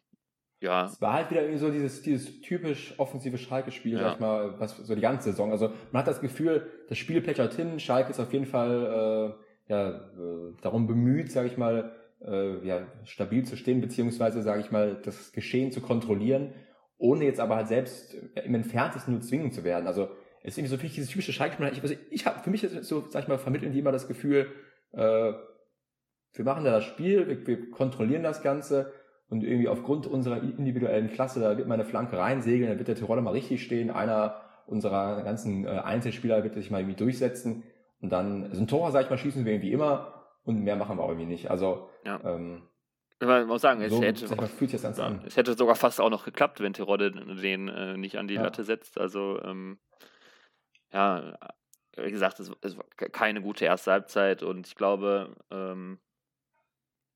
[0.60, 0.86] ja.
[0.86, 4.00] Es war halt wieder irgendwie so dieses, dieses typisch offensive Schalke-Spiel, ja.
[4.00, 5.52] sag ich mal, was so die ganze Saison.
[5.52, 9.36] Also man hat das Gefühl, das Spiel plätschert hin, Schalke ist auf jeden Fall
[9.67, 11.91] äh, ja, äh, darum bemüht, sage ich mal,
[12.26, 16.54] äh, ja, stabil zu stehen, beziehungsweise, sage ich mal, das Geschehen zu kontrollieren,
[16.98, 19.86] ohne jetzt aber halt selbst im Entferntesten nur zwingen zu werden.
[19.86, 20.10] Also
[20.43, 21.67] ist irgendwie so dieses typische Schalke-Spiel.
[21.72, 23.91] Ich, also ich habe, für mich ist es so, sag ich mal, vermitteln die immer
[23.91, 24.48] das Gefühl,
[24.93, 25.34] äh,
[26.34, 28.93] wir machen da das Spiel, wir, wir kontrollieren das Ganze
[29.29, 33.21] und irgendwie aufgrund unserer individuellen Klasse, da wird meine Flanke reinsegeln, da wird der Tiroler
[33.21, 37.63] mal richtig stehen, einer unserer ganzen äh, Einzelspieler wird sich mal irgendwie durchsetzen
[38.01, 40.13] und dann so ein Tor, sag ich mal, schießen wir irgendwie immer
[40.43, 41.49] und mehr machen wir auch irgendwie nicht.
[41.49, 42.19] Also ja.
[42.23, 42.63] ähm,
[43.19, 45.23] man muss sagen, es, so, hätte, mal, fühlt sich das an.
[45.25, 48.43] es hätte sogar fast auch noch geklappt, wenn Tirode den äh, nicht an die ja.
[48.43, 48.99] Latte setzt.
[48.99, 49.79] Also ähm,
[50.93, 51.37] ja,
[51.97, 55.99] wie gesagt, es, es, war keine gute erste Halbzeit und ich glaube, ähm,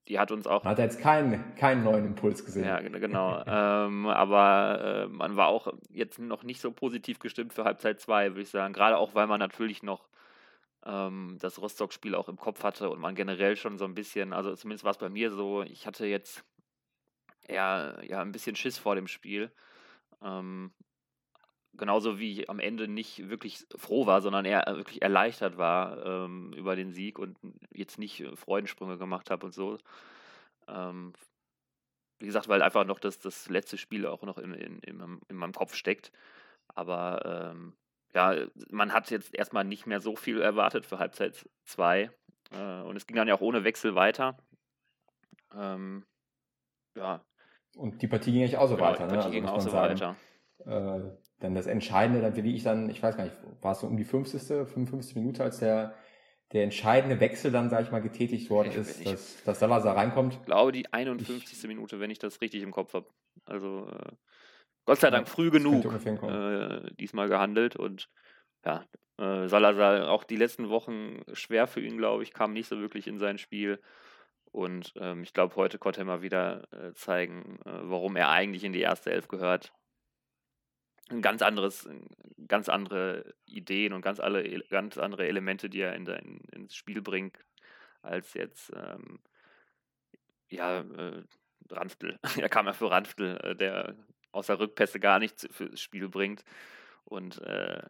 [0.07, 0.63] die hat uns auch.
[0.63, 2.65] Hat jetzt keinen, keinen neuen Impuls gesehen.
[2.65, 3.43] Ja, genau.
[3.47, 8.29] ähm, aber äh, man war auch jetzt noch nicht so positiv gestimmt für Halbzeit 2,
[8.29, 8.73] würde ich sagen.
[8.73, 10.09] Gerade auch, weil man natürlich noch
[10.85, 14.55] ähm, das Rostock-Spiel auch im Kopf hatte und man generell schon so ein bisschen, also
[14.55, 16.43] zumindest war es bei mir so, ich hatte jetzt
[17.47, 19.51] eher ja, ein bisschen Schiss vor dem Spiel.
[20.23, 20.71] Ähm,
[21.77, 26.05] genauso wie ich am Ende nicht wirklich froh war, sondern eher äh, wirklich erleichtert war
[26.05, 27.37] ähm, über den Sieg und
[27.73, 29.77] jetzt nicht äh, Freudensprünge gemacht habe und so.
[30.67, 31.13] Ähm,
[32.19, 35.35] wie gesagt, weil einfach noch das, das letzte Spiel auch noch in, in, in, in
[35.35, 36.11] meinem Kopf steckt.
[36.75, 37.73] Aber ähm,
[38.13, 38.35] ja,
[38.69, 42.11] man hat jetzt erstmal nicht mehr so viel erwartet für Halbzeit 2.
[42.51, 44.37] Äh, und es ging dann ja auch ohne Wechsel weiter.
[45.55, 46.05] Ähm,
[46.95, 47.23] ja.
[47.75, 49.19] Und die Partie ging eigentlich auch so genau, weiter, die ne?
[49.19, 49.47] Partie ne?
[49.47, 50.15] Also, ging auch so weiter.
[50.65, 53.87] Äh, dann das Entscheidende, dann wie ich dann, ich weiß gar nicht, war es so
[53.87, 55.15] um die 50., 55.
[55.15, 55.95] Minute, als der,
[56.53, 60.35] der entscheidende Wechsel dann, sag ich mal, getätigt worden ist, dass, dass Salazar reinkommt.
[60.35, 61.51] Ich glaube, die 51.
[61.51, 63.07] Ich, Minute, wenn ich das richtig im Kopf habe.
[63.45, 64.11] Also äh,
[64.85, 68.09] Gott sei Dank früh genug äh, diesmal gehandelt und
[68.65, 68.85] ja,
[69.17, 73.07] äh, Salazar auch die letzten Wochen schwer für ihn, glaube ich, kam nicht so wirklich
[73.07, 73.79] in sein Spiel.
[74.51, 78.63] Und ähm, ich glaube, heute konnte er mal wieder äh, zeigen, äh, warum er eigentlich
[78.63, 79.71] in die erste Elf gehört
[81.21, 81.89] ganz anderes,
[82.47, 87.01] ganz andere Ideen und ganz, alle, ganz andere Elemente, die er in, in, ins Spiel
[87.01, 87.37] bringt,
[88.01, 89.19] als jetzt ähm,
[90.49, 91.23] ja, äh,
[91.69, 92.19] Ranftl.
[92.37, 93.95] er kam ja für Ranftl, äh, der
[94.31, 96.43] außer Rückpässe gar nichts fürs Spiel bringt.
[97.03, 97.83] Und äh,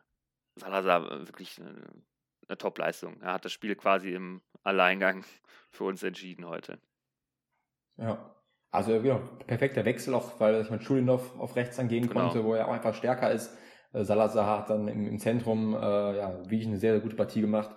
[0.55, 1.87] Salazar wirklich eine,
[2.47, 3.21] eine Top-Leistung.
[3.21, 5.25] Er hat das Spiel quasi im Alleingang
[5.69, 6.79] für uns entschieden heute.
[7.97, 8.33] Ja,
[8.71, 12.21] also genau, perfekter Wechsel auch, weil ich meine, Schulinov auf rechts dann gehen genau.
[12.21, 13.55] konnte, wo er auch einfach stärker ist.
[13.93, 17.41] Äh, Salazar hat dann im, im Zentrum äh, ja wirklich eine sehr, sehr gute Partie
[17.41, 17.69] gemacht.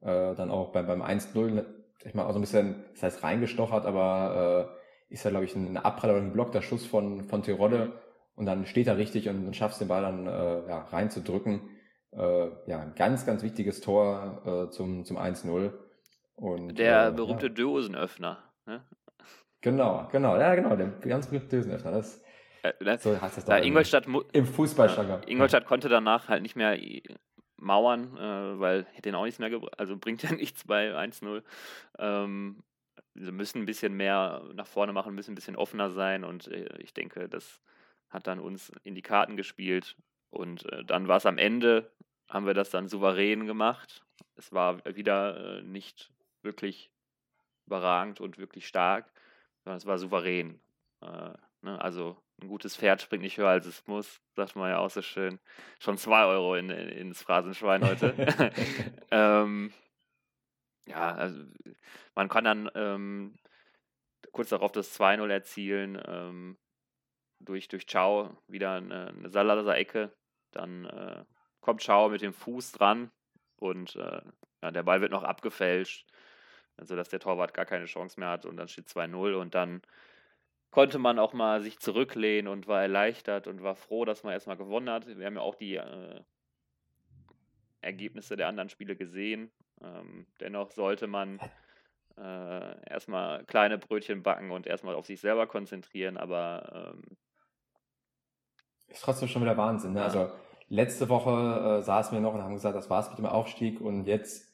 [0.00, 1.64] Äh, dann auch beim, beim 1-0,
[2.04, 4.76] ich meine, auch so ein bisschen, das heißt reingestochert, aber
[5.10, 7.92] äh, ist ja, glaube ich, ein Abpraller oder ein blockter Schuss von, von Terodde
[8.34, 11.68] und dann steht er richtig und dann schaffst den Ball dann äh, ja, reinzudrücken.
[12.12, 15.72] Äh, ja, ein ganz, ganz wichtiges Tor äh, zum, zum 1-0.
[16.34, 17.52] Und, Der äh, berühmte ja.
[17.52, 18.38] Dosenöffner.
[18.66, 18.84] Ne?
[19.60, 21.90] Genau, genau, ja, genau, der ganz berühmte Dosenöffner.
[21.90, 22.22] Das,
[22.62, 25.22] äh, das, so heißt das da Ingolstadt im Fußballschlager.
[25.26, 26.78] Äh, Ingolstadt konnte danach halt nicht mehr
[27.56, 31.42] mauern, äh, weil hätte ihn auch nichts mehr gebracht, also bringt ja nichts bei 1-0.
[31.98, 32.62] Ähm,
[33.14, 36.78] sie müssen ein bisschen mehr nach vorne machen, müssen ein bisschen offener sein und äh,
[36.78, 37.60] ich denke, das
[38.08, 39.96] hat dann uns in die Karten gespielt
[40.30, 41.90] und äh, dann war es am Ende,
[42.28, 44.04] haben wir das dann souverän gemacht.
[44.36, 46.10] Es war wieder äh, nicht
[46.42, 46.90] wirklich
[47.66, 49.12] überragend und wirklich stark
[49.64, 50.60] sondern es war souverän.
[51.02, 51.80] Äh, ne?
[51.80, 55.02] Also ein gutes Pferd springt nicht höher, als es muss, sagt man ja auch so
[55.02, 55.38] schön.
[55.78, 58.14] Schon zwei Euro in, in, ins Phrasenschwein heute.
[59.10, 59.72] ähm,
[60.86, 61.42] ja, also
[62.14, 63.38] man kann dann ähm,
[64.32, 66.58] kurz darauf das 2-0 erzielen, ähm,
[67.40, 70.12] durch, durch Chao wieder eine, eine Salazar-Ecke.
[70.52, 71.24] Dann äh,
[71.60, 73.10] kommt Chao mit dem Fuß dran
[73.56, 74.22] und äh,
[74.62, 76.06] ja, der Ball wird noch abgefälscht
[76.80, 79.82] also dass der Torwart gar keine Chance mehr hat und dann steht 2-0 und dann
[80.70, 84.56] konnte man auch mal sich zurücklehnen und war erleichtert und war froh, dass man erstmal
[84.56, 85.06] gewonnen hat.
[85.06, 86.20] Wir haben ja auch die äh,
[87.80, 89.50] Ergebnisse der anderen Spiele gesehen.
[89.82, 91.40] Ähm, dennoch sollte man
[92.16, 97.16] äh, erstmal kleine Brötchen backen und erstmal auf sich selber konzentrieren, aber ähm,
[98.88, 99.92] ist trotzdem schon wieder Wahnsinn.
[99.92, 100.02] Ne?
[100.02, 100.30] Also
[100.68, 104.06] letzte Woche äh, saßen wir noch und haben gesagt, das war's mit dem Aufstieg und
[104.06, 104.49] jetzt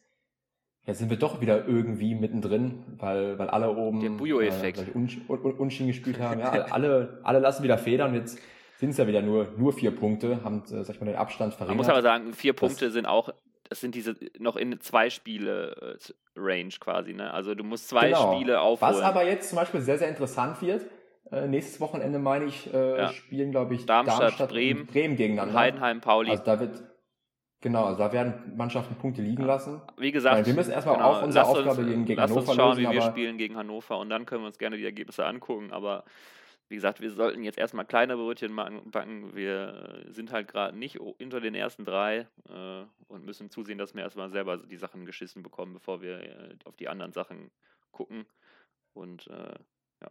[0.87, 4.79] Jetzt sind wir doch wieder irgendwie mittendrin, weil, weil alle oben Der Bujo-Effekt.
[4.79, 6.39] Äh, un, un, Unschieden gespielt haben.
[6.39, 8.15] Ja, alle, alle lassen wieder Federn.
[8.15, 8.39] Jetzt
[8.79, 11.55] sind es ja wieder nur, nur vier Punkte, haben, äh, sag ich mal, den Abstand
[11.55, 11.77] verringert.
[11.77, 13.31] Man muss aber sagen, vier Punkte das, sind auch,
[13.69, 17.33] das sind diese noch in zwei Spiele äh, Range quasi, ne?
[17.33, 18.35] Also du musst zwei genau.
[18.35, 18.95] Spiele aufholen.
[18.95, 20.87] Was aber jetzt zum Beispiel sehr, sehr interessant wird,
[21.33, 23.09] äh, nächstes Wochenende meine ich, äh, ja.
[23.09, 25.59] spielen, glaube ich, Darmstadt, Darmstadt Bremen, Bremen gegeneinander.
[25.59, 26.31] Heidenheim, Pauli.
[26.31, 26.83] Also da wird,
[27.67, 29.81] Genau, also da werden Mannschaften Punkte liegen lassen.
[29.97, 32.49] Wie gesagt, Weil wir müssen erstmal genau, auch unsere Aufgabe uns, gegen, gegen lass Hannover
[32.49, 34.85] uns schauen, lösen, wie wir spielen gegen Hannover und dann können wir uns gerne die
[34.85, 35.73] Ergebnisse angucken.
[35.73, 36.05] Aber
[36.69, 39.35] wie gesagt, wir sollten jetzt erstmal kleine Brötchen backen.
[39.35, 44.05] Wir sind halt gerade nicht unter den ersten drei äh, und müssen zusehen, dass wir
[44.05, 47.51] erstmal selber die Sachen geschissen bekommen, bevor wir äh, auf die anderen Sachen
[47.91, 48.27] gucken.
[48.95, 49.59] Und äh,
[50.03, 50.11] ja,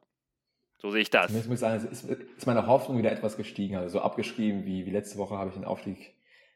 [0.78, 1.28] so sehe ich das.
[1.28, 3.78] Zumindest muss ich sagen, es ist, ist meine Hoffnung wieder etwas gestiegen.
[3.78, 6.15] Also so abgeschrieben wie, wie letzte Woche habe ich den Aufstieg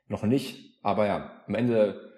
[0.10, 0.78] noch nicht.
[0.82, 2.12] Aber ja, am Ende,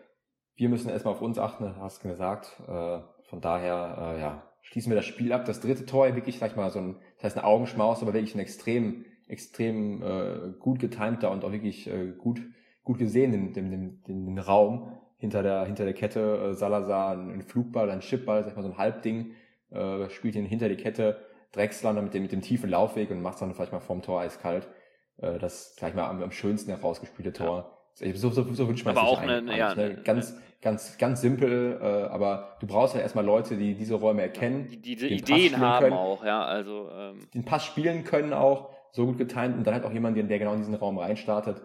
[0.56, 2.60] wir müssen erstmal auf uns achten, hast du gesagt.
[2.68, 3.00] Äh,
[3.30, 5.46] von daher, äh, ja, schließen wir das Spiel ab.
[5.46, 8.36] Das dritte Tor, wirklich, sag ich mal, so ein, das heißt ein Augenschmaus, aber wirklich
[8.36, 12.42] ein extrem, extrem äh, gut getimter und auch wirklich äh, gut,
[12.84, 16.50] gut gesehen, den, den, den, den Raum hinter der, hinter der Kette.
[16.52, 19.34] Äh, Salazar, ein, ein Flugball, ein Chipball, sag ich mal, so ein Halbding,
[19.72, 21.26] äh, spielt ihn hinter die Kette.
[21.52, 24.70] Drexler mit dem, mit dem tiefen Laufweg und macht dann vielleicht mal vorm Tor eiskalt.
[25.18, 27.58] Äh, das, sag ich mal, am, am schönsten herausgespielte Tor.
[27.58, 30.02] Ja so, so, so wünscht man aber sich auch eine, ja, ne?
[30.04, 34.68] ganz, ganz, ganz simpel, äh, aber du brauchst halt erstmal Leute, die diese Räume erkennen,
[34.70, 37.20] die diese Ideen haben können, auch, ja, also ähm.
[37.34, 40.54] den Pass spielen können auch, so gut getimt und dann halt auch jemand, der genau
[40.54, 41.62] in diesen Raum reinstartet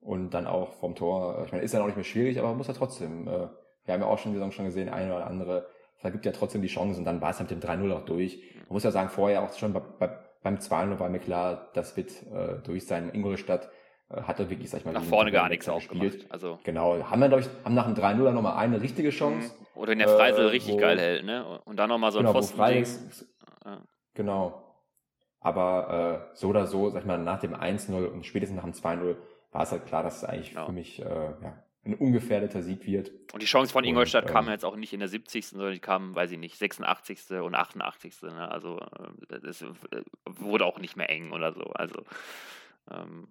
[0.00, 2.48] und dann auch vom Tor, äh, ich meine, ist dann auch nicht mehr schwierig, aber
[2.48, 3.48] man muss ja trotzdem, äh,
[3.84, 5.66] wir haben ja auch schon die Saison schon gesehen, eine oder andere,
[6.02, 8.04] da gibt ja trotzdem die Chance und dann war es halt mit dem 3-0 auch
[8.04, 8.42] durch.
[8.66, 10.10] Man muss ja sagen, vorher auch schon bei, bei,
[10.42, 13.10] beim 2-0 war mir klar, das wird äh, durch sein.
[13.12, 13.70] Ingolstadt
[14.26, 16.26] hat er wirklich, sag ich mal, nach vorne gar nichts aufgespielt.
[16.30, 19.48] Also genau, haben wir glaube ich haben nach dem 3-0 dann nochmal eine richtige Chance.
[19.48, 19.66] Mhm.
[19.80, 21.60] Oder in der Freisel äh, richtig wo, geil hält, ne?
[21.64, 23.26] Und dann nochmal so ein genau, Pfosten.
[23.64, 23.82] Ja.
[24.14, 24.62] Genau.
[25.40, 28.74] Aber äh, so oder so, sag ich mal, nach dem 1-0 und spätestens nach dem
[28.74, 29.16] 2-0
[29.50, 30.66] war es halt klar, dass es eigentlich genau.
[30.66, 33.10] für mich äh, ja, ein ungefährdeter Sieg wird.
[33.32, 35.72] Und die Chance von Ingolstadt und, kam ähm, jetzt auch nicht in der 70., sondern
[35.72, 37.30] die kam, weiß ich nicht, 86.
[37.42, 38.22] und 88.
[38.22, 38.50] Ne?
[38.50, 38.80] Also
[39.28, 39.66] es äh,
[40.26, 41.62] wurde auch nicht mehr eng oder so.
[41.74, 42.04] Also
[42.90, 43.28] ähm,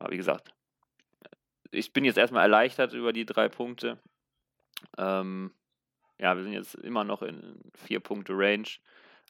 [0.00, 0.52] aber wie gesagt,
[1.70, 3.98] ich bin jetzt erstmal erleichtert über die drei Punkte.
[4.98, 5.52] Ähm,
[6.18, 8.68] ja, wir sind jetzt immer noch in vier Punkte Range,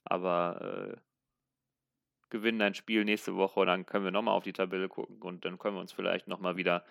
[0.05, 0.97] aber äh,
[2.31, 5.45] gewinnen ein Spiel nächste Woche und dann können wir nochmal auf die Tabelle gucken und
[5.45, 6.85] dann können wir uns vielleicht nochmal wieder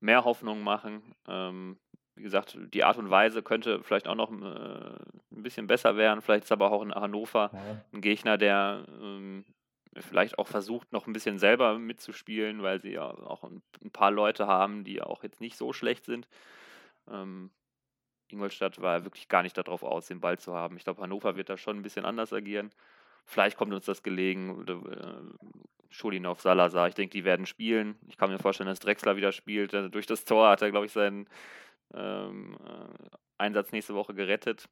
[0.00, 1.14] mehr Hoffnung machen.
[1.28, 1.78] Ähm,
[2.14, 4.96] wie gesagt, die Art und Weise könnte vielleicht auch noch äh,
[5.32, 6.22] ein bisschen besser werden.
[6.22, 7.84] Vielleicht ist aber auch in Hannover ja.
[7.92, 9.44] ein Gegner, der ähm,
[10.02, 14.10] vielleicht auch versucht, noch ein bisschen selber mitzuspielen, weil sie ja auch ein, ein paar
[14.10, 16.28] Leute haben, die auch jetzt nicht so schlecht sind.
[17.10, 17.50] Ähm,
[18.28, 20.76] Ingolstadt war wirklich gar nicht darauf aus, den Ball zu haben.
[20.76, 22.70] Ich glaube, Hannover wird da schon ein bisschen anders agieren.
[23.24, 24.66] Vielleicht kommt uns das gelegen.
[24.66, 25.54] Äh,
[25.88, 27.96] Schulinov, Salazar, ich denke, die werden spielen.
[28.08, 29.74] Ich kann mir vorstellen, dass Drexler wieder spielt.
[29.74, 31.28] Also durch das Tor hat er, glaube ich, seinen
[31.94, 34.68] ähm, äh, Einsatz nächste Woche gerettet.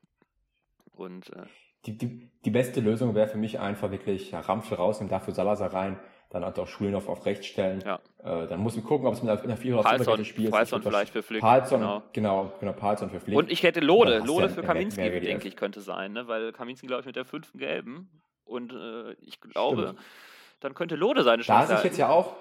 [0.92, 1.46] Und äh,
[1.86, 5.72] die, die, die beste Lösung wäre für mich einfach wirklich ja, Ramsche rausnehmen, dafür Salazar
[5.72, 5.98] rein,
[6.30, 7.82] dann hat auch Schulinov auf rechts stellen.
[7.84, 8.00] Ja.
[8.24, 10.50] Äh, dann muss man gucken, ob es mit einer Vierer oder Fünferkette spielt.
[10.50, 11.40] Palsson vielleicht für Flick.
[11.40, 12.02] Palsson, genau.
[12.12, 13.38] genau, genau, Palsson für Flick.
[13.38, 16.26] Und ich hätte Lode, Lode für Kaminski, denke ich, könnte sein, ne?
[16.26, 18.08] weil Kaminski, glaube ich, mit der fünften gelben
[18.44, 19.98] und äh, ich glaube, Stimmt.
[20.60, 22.34] dann könnte Lode seine Chance Da sich jetzt ja auch,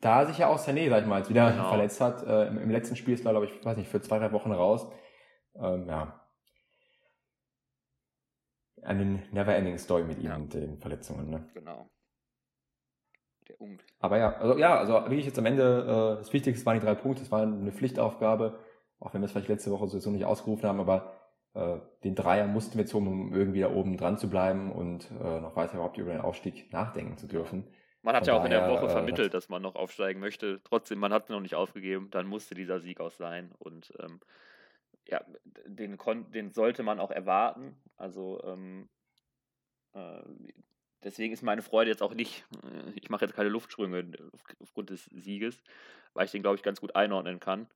[0.00, 1.68] da sich ja auch Sané, sag ich mal, jetzt wieder genau.
[1.68, 4.18] verletzt hat, äh, im, im, letzten Spiel ist er, glaube ich, weiß nicht, für zwei,
[4.18, 4.86] drei Wochen raus.
[5.56, 6.19] Ähm, ja,
[8.82, 10.36] eine never-ending Story mit ihm ja.
[10.36, 11.30] und den Verletzungen.
[11.30, 11.48] Ne?
[11.54, 11.88] Genau.
[13.48, 13.84] Der Unk.
[13.98, 16.94] Aber ja, also ja, also wirklich jetzt am Ende, äh, das Wichtigste waren die drei
[16.94, 18.58] Punkte, es war eine Pflichtaufgabe,
[18.98, 21.12] auch wenn wir es vielleicht letzte Woche sowieso nicht ausgerufen haben, aber
[21.54, 25.10] äh, den Dreier mussten wir jetzt holen, um irgendwie da oben dran zu bleiben und
[25.10, 27.66] äh, noch weiter überhaupt über den Aufstieg nachdenken zu dürfen.
[28.02, 30.20] Man hat Von ja auch daher, in der Woche äh, vermittelt, dass man noch aufsteigen
[30.20, 30.60] möchte.
[30.64, 32.08] Trotzdem, man hat noch nicht aufgegeben.
[32.10, 33.52] Dann musste dieser Sieg auch sein.
[33.58, 34.20] Und ähm,
[35.10, 35.24] ja,
[35.66, 35.98] den,
[36.32, 37.76] den sollte man auch erwarten.
[37.96, 38.88] Also ähm,
[39.92, 40.22] äh,
[41.02, 44.10] deswegen ist meine Freude jetzt auch nicht, äh, ich mache jetzt keine Luftsprünge
[44.60, 45.62] aufgrund des Sieges,
[46.14, 47.68] weil ich den, glaube ich, ganz gut einordnen kann.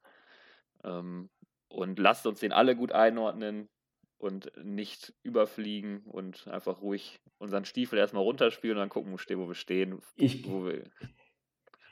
[0.82, 1.30] Ähm,
[1.68, 3.68] und lasst uns den alle gut einordnen
[4.18, 9.54] und nicht überfliegen und einfach ruhig unseren Stiefel erstmal runterspielen und dann gucken, wo wir
[9.54, 10.84] stehen, ich, wo wir,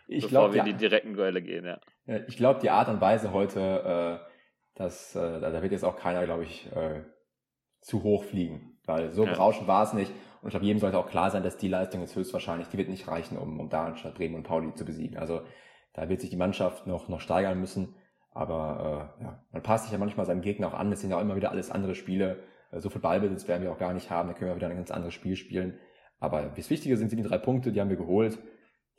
[0.06, 1.64] ich bevor glaub, wir in die direkten Duelle gehen.
[1.64, 1.80] Ja.
[2.28, 4.31] Ich glaube, die Art und Weise heute äh,
[4.74, 7.02] das, äh, da wird jetzt auch keiner, glaube ich, äh,
[7.80, 8.78] zu hoch fliegen.
[8.84, 9.30] Weil so ja.
[9.30, 10.10] berauschend war es nicht.
[10.40, 12.88] Und ich glaube, jedem sollte auch klar sein, dass die Leistung jetzt höchstwahrscheinlich, die wird
[12.88, 15.18] nicht reichen, um, um Darmstadt, Bremen und Pauli zu besiegen.
[15.18, 15.42] Also
[15.92, 17.94] da wird sich die Mannschaft noch, noch steigern müssen.
[18.30, 20.90] Aber äh, ja, man passt sich ja manchmal seinem Gegner auch an.
[20.90, 22.42] Das sind ja auch immer wieder alles andere Spiele.
[22.70, 24.28] Äh, so viel Ballbesitz werden wir auch gar nicht haben.
[24.28, 25.78] Da können wir wieder ein ganz anderes Spiel spielen.
[26.18, 28.38] Aber das Wichtige sind die drei Punkte, die haben wir geholt.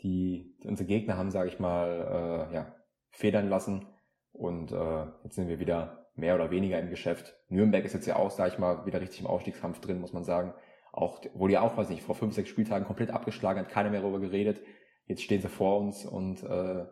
[0.01, 2.75] Die, die unsere Gegner haben, sage ich mal, äh, ja,
[3.09, 3.87] federn lassen.
[4.33, 7.35] Und äh, jetzt sind wir wieder mehr oder weniger im Geschäft.
[7.49, 10.23] Nürnberg ist jetzt ja auch, sag ich mal, wieder richtig im Aufstiegskampf drin, muss man
[10.23, 10.53] sagen.
[10.91, 14.01] Auch, wurde ja auch, weiß nicht, vor fünf, sechs Spieltagen komplett abgeschlagen, hat keiner mehr
[14.01, 14.61] darüber geredet.
[15.05, 16.85] Jetzt stehen sie vor uns und äh,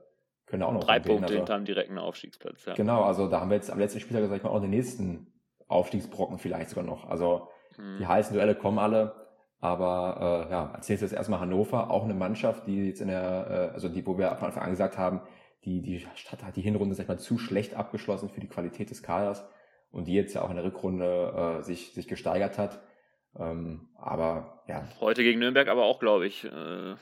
[0.45, 0.83] können auch noch.
[0.83, 2.73] Drei Punkte also, hinterm direkten Aufstiegsplatz, ja.
[2.73, 5.31] Genau, also da haben wir jetzt am letzten Spieltag, sag ich mal, auch den nächsten
[5.67, 7.07] Aufstiegsbrocken vielleicht sogar noch.
[7.09, 7.97] Also hm.
[7.99, 9.15] die heißen Duelle kommen alle,
[9.61, 13.73] Aber äh, ja, als nächstes erstmal Hannover, auch eine Mannschaft, die jetzt in der, äh,
[13.73, 15.21] also die, wo wir von Anfang an gesagt haben,
[15.65, 18.89] die, die Stadt hat die Hinrunde, sag ich mal, zu schlecht abgeschlossen für die Qualität
[18.89, 19.45] des Kaders
[19.91, 22.81] und die jetzt ja auch in der Rückrunde äh, sich, sich gesteigert hat.
[23.37, 24.87] Ähm, aber ja.
[24.99, 26.95] Heute gegen Nürnberg aber auch, glaube ich, äh,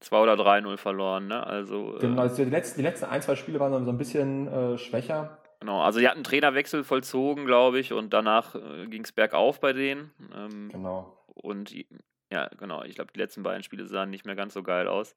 [0.00, 1.46] 2 oder 3-0 verloren, ne?
[1.46, 4.48] Also, äh, genau, also die, letzten, die letzten ein, zwei Spiele waren so ein bisschen
[4.48, 5.38] äh, schwächer.
[5.60, 9.60] Genau, also sie hatten einen Trainerwechsel vollzogen, glaube ich, und danach äh, ging es bergauf
[9.60, 10.12] bei denen.
[10.36, 11.24] Ähm, genau.
[11.26, 11.74] Und
[12.30, 15.16] ja, genau, ich glaube, die letzten beiden Spiele sahen nicht mehr ganz so geil aus.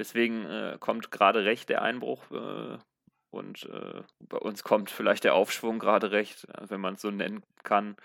[0.00, 2.78] Deswegen äh, kommt gerade recht der Einbruch äh,
[3.28, 7.42] und äh, bei uns kommt vielleicht der Aufschwung gerade recht, wenn man es so nennen
[7.64, 7.96] kann.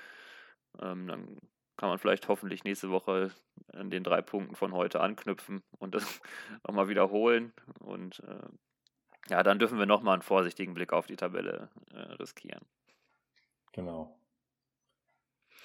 [0.82, 1.38] Ähm, dann
[1.78, 3.32] kann man vielleicht hoffentlich nächste Woche
[3.72, 6.20] an den drei Punkten von heute anknüpfen und das
[6.68, 7.54] nochmal wiederholen.
[7.80, 12.66] Und äh, ja, dann dürfen wir nochmal einen vorsichtigen Blick auf die Tabelle äh, riskieren.
[13.72, 14.20] Genau.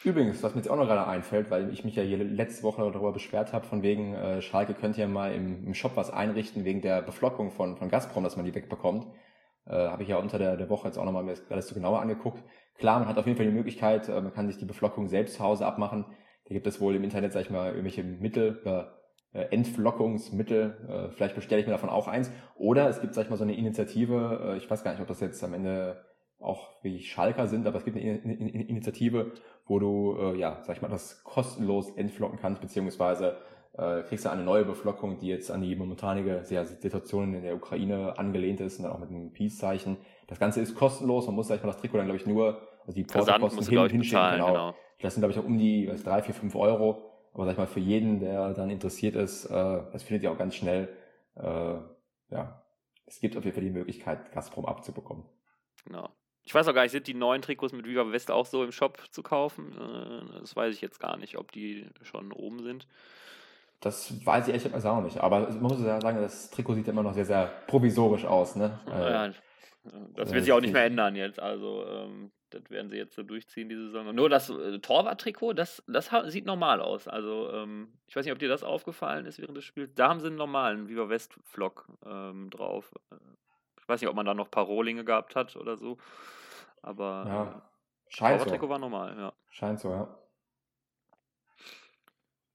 [0.02, 2.80] Übrigens, was mir jetzt auch noch gerade einfällt, weil ich mich ja hier letzte Woche
[2.90, 6.64] darüber beschwert habe, von wegen äh, Schalke könnte ja mal im, im Shop was einrichten,
[6.64, 9.06] wegen der Beflockung von, von Gazprom, dass man die wegbekommt.
[9.66, 12.00] Äh, habe ich ja unter der, der Woche jetzt auch nochmal mir alles so genauer
[12.00, 12.42] angeguckt.
[12.78, 15.34] Klar, man hat auf jeden Fall die Möglichkeit, äh, man kann sich die Beflockung selbst
[15.34, 16.06] zu Hause abmachen.
[16.48, 21.10] Da gibt es wohl im Internet, sag ich mal, irgendwelche Mittel, äh, Entflockungsmittel.
[21.10, 22.32] Äh, vielleicht bestelle ich mir davon auch eins.
[22.56, 25.08] Oder es gibt, sag ich mal, so eine Initiative, äh, ich weiß gar nicht, ob
[25.08, 26.04] das jetzt am Ende
[26.40, 29.32] auch wie Schalker sind, aber es gibt eine Initiative,
[29.70, 33.36] wo du, äh, ja, sag ich mal, das kostenlos entflocken kannst, beziehungsweise
[33.78, 37.54] äh, kriegst du eine neue Beflockung, die jetzt an die momentanige ja, Situation in der
[37.54, 39.96] Ukraine angelehnt ist und dann auch mit einem Peace-Zeichen.
[40.26, 42.60] Das Ganze ist kostenlos, man muss, sag ich mal, das Trikot dann, glaube ich, nur,
[42.80, 44.52] also die Portokosten hin, hinschicken, bezahlen, genau.
[44.52, 44.74] genau.
[45.00, 47.04] Das sind, glaube ich, auch um die was, drei, vier, fünf Euro.
[47.32, 50.38] Aber sag ich mal, für jeden, der dann interessiert ist, äh, das findet ihr auch
[50.38, 50.88] ganz schnell.
[51.36, 51.76] Äh,
[52.30, 52.60] ja,
[53.06, 55.24] es gibt auf jeden Fall die Möglichkeit, Gazprom abzubekommen.
[56.50, 58.72] Ich weiß auch gar nicht, sind die neuen Trikots mit Viva West auch so im
[58.72, 59.70] Shop zu kaufen?
[59.70, 62.88] Äh, das weiß ich jetzt gar nicht, ob die schon oben sind.
[63.78, 65.18] Das weiß ich ehrlich gesagt auch nicht.
[65.18, 68.56] Aber man muss ja sagen, das Trikot sieht immer noch sehr, sehr provisorisch aus.
[68.56, 68.80] Ne?
[68.88, 69.32] Ja, äh,
[70.16, 71.38] das wird sich auch nicht mehr ändern jetzt.
[71.38, 74.12] Also, ähm, das werden sie jetzt so durchziehen, diese Saison.
[74.12, 77.06] Nur das äh, Torwart-Trikot, das, das sieht normal aus.
[77.06, 79.94] Also, ähm, ich weiß nicht, ob dir das aufgefallen ist während des Spiels.
[79.94, 82.90] Da haben sie einen normalen Viva West-Flock ähm, drauf.
[83.12, 83.14] Äh,
[83.80, 85.96] ich weiß nicht, ob man da noch ein paar Rohlinge gehabt hat oder so.
[86.82, 87.60] Aber ja, äh,
[88.08, 88.68] scheint so.
[88.68, 89.32] war normal, ja.
[89.50, 90.16] Scheint so, ja.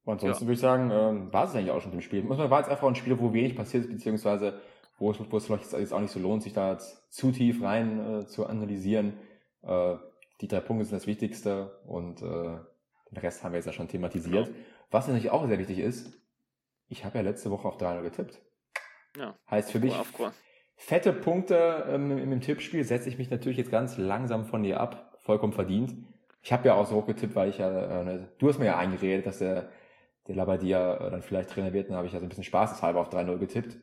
[0.03, 0.47] Und ansonsten ja.
[0.47, 2.23] würde ich sagen, ähm, war es eigentlich auch schon mit dem Spiel.
[2.23, 4.61] Muss man war jetzt einfach ein Spiel, wo wenig passiert ist, beziehungsweise
[4.97, 7.61] wo es, wo es vielleicht jetzt auch nicht so lohnt, sich da jetzt zu tief
[7.61, 9.17] rein äh, zu analysieren.
[9.63, 9.95] Äh,
[10.41, 12.59] die drei Punkte sind das Wichtigste und äh,
[13.11, 14.47] den Rest haben wir jetzt ja schon thematisiert.
[14.47, 14.59] Genau.
[14.91, 16.13] Was natürlich auch sehr wichtig ist,
[16.87, 18.41] ich habe ja letzte Woche auf 3 getippt.
[19.17, 19.35] Ja.
[19.49, 19.93] Heißt für mich,
[20.75, 24.79] fette Punkte ähm, im, im Tippspiel setze ich mich natürlich jetzt ganz langsam von dir
[24.79, 25.17] ab.
[25.19, 25.95] Vollkommen verdient.
[26.41, 28.65] Ich habe ja auch so hoch getippt, weil ich ja, äh, ne, du hast mir
[28.65, 29.69] ja eingeredet, dass der
[30.27, 32.99] der Labadia äh, dann vielleicht Trainer wird, dann habe ich ja so ein bisschen spaßeshalber
[32.99, 33.77] auf 3-0 getippt.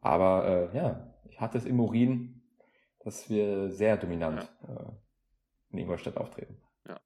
[0.00, 2.42] Aber äh, ja, ich hatte es im Urin,
[3.00, 4.74] dass wir sehr dominant ja.
[4.74, 4.92] äh,
[5.70, 6.60] in Ingolstadt auftreten.
[6.88, 7.00] Ja.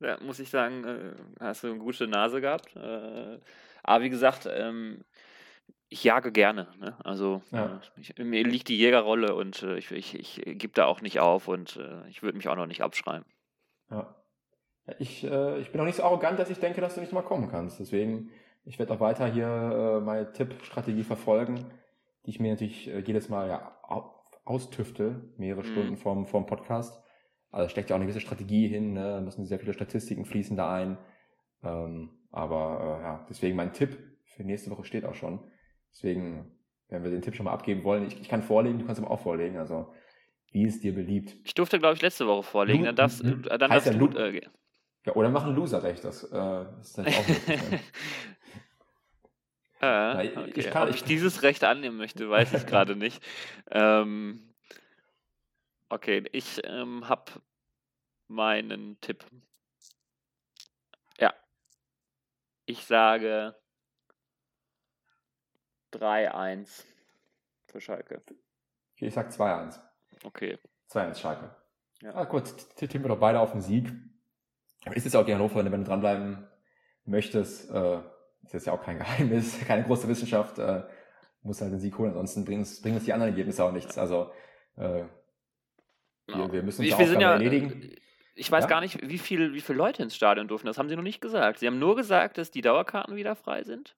[0.00, 2.74] ja, muss ich sagen, äh, hast du eine gute Nase gehabt.
[2.76, 3.38] Äh,
[3.82, 5.04] aber wie gesagt, ähm,
[5.94, 6.66] ich jage gerne.
[6.80, 6.96] Ne?
[7.04, 7.66] Also ja.
[7.66, 11.20] Äh, ich, mir liegt die Jägerrolle und äh, ich, ich, ich gebe da auch nicht
[11.20, 13.24] auf und äh, ich würde mich auch noch nicht abschreiben.
[13.90, 14.12] Ja.
[14.98, 17.22] Ich, äh, ich bin auch nicht so arrogant, dass ich denke, dass du nicht mal
[17.22, 17.78] kommen kannst.
[17.78, 18.30] Deswegen,
[18.64, 21.64] ich werde auch weiter hier äh, meine Tippstrategie verfolgen,
[22.26, 23.78] die ich mir natürlich äh, jedes Mal ja,
[24.44, 25.70] austüfte, mehrere mhm.
[25.70, 27.00] Stunden vorm, vorm Podcast.
[27.52, 29.12] Also steckt ja auch eine gewisse Strategie hin, ne?
[29.12, 30.98] da müssen sehr viele Statistiken fließen da ein.
[31.62, 35.38] Ähm, aber ja, deswegen mein Tipp für nächste Woche steht auch schon.
[35.94, 36.50] Deswegen,
[36.88, 39.10] wenn wir den Tipp schon mal abgeben wollen, ich, ich kann vorlegen, du kannst aber
[39.10, 39.56] auch vorlegen.
[39.56, 39.92] Also
[40.54, 41.36] wie es dir beliebt.
[41.44, 42.80] Ich durfte, glaube ich, letzte Woche vorlegen.
[42.80, 44.40] Lu dann darfst, dann heißt darfst ja, du, äh,
[45.04, 46.04] ja, oder machen Loser-Recht.
[46.04, 47.48] Das, äh, ist dann auch möglich.
[47.80, 47.80] äh,
[49.80, 50.52] Na, ich, okay.
[50.54, 53.20] ich kann, Ob ich dieses Recht annehmen möchte, weiß ich gerade nicht.
[53.70, 54.54] Ähm,
[55.88, 57.32] okay, ich ähm, habe
[58.28, 59.26] meinen Tipp.
[61.18, 61.34] Ja.
[62.64, 63.56] Ich sage
[65.98, 66.84] 3-1
[67.66, 68.22] für Schalke.
[68.94, 69.78] Okay, ich sag 2-1.
[70.22, 70.58] Okay.
[70.90, 71.54] 2-1 Schalke.
[72.02, 72.14] Ja.
[72.14, 72.44] Ah, gut,
[72.76, 73.90] tippen wir doch beide auf den Sieg.
[74.92, 76.46] Ist es auch gerne Hannover, wenn du dranbleiben
[77.06, 77.98] möchtest, äh,
[78.42, 80.82] ist jetzt ja auch kein Geheimnis, keine große Wissenschaft, äh,
[81.42, 83.98] muss halt den Sieg holen, ansonsten bringen uns, bringen uns die anderen Ergebnisse auch nichts.
[83.98, 84.30] Also
[84.76, 85.04] äh,
[86.26, 87.96] wir, wir müssen uns ich, wir ja, erledigen.
[88.34, 88.68] Ich weiß ja?
[88.68, 90.66] gar nicht, wie, viel, wie viele Leute ins Stadion durften.
[90.66, 91.60] Das haben sie noch nicht gesagt.
[91.60, 93.94] Sie haben nur gesagt, dass die Dauerkarten wieder frei sind.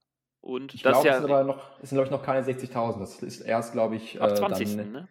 [0.47, 3.01] Und ich glaube, ja, es sind aber noch, es sind, glaube ich, noch keine 60.000.
[3.01, 4.75] Das ist erst, glaube ich, ab 20.
[4.75, 5.09] Äh, dann, ne?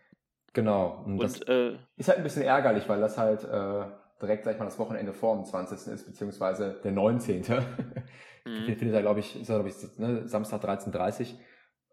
[0.53, 1.03] Genau.
[1.05, 3.85] Und, und das äh, ist halt ein bisschen ärgerlich, weil das halt äh,
[4.21, 5.91] direkt, sag ich mal, das Wochenende vor dem 20.
[5.91, 7.41] ist, beziehungsweise der 19.
[8.45, 8.65] mhm.
[8.77, 11.33] Findet da, glaube ich, ist ja, glaube ich, ne, Samstag 13.30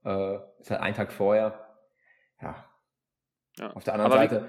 [0.04, 1.58] äh, ist halt ein Tag vorher.
[2.40, 2.64] Ja.
[3.58, 3.72] ja.
[3.72, 4.46] Auf der anderen Aber Seite,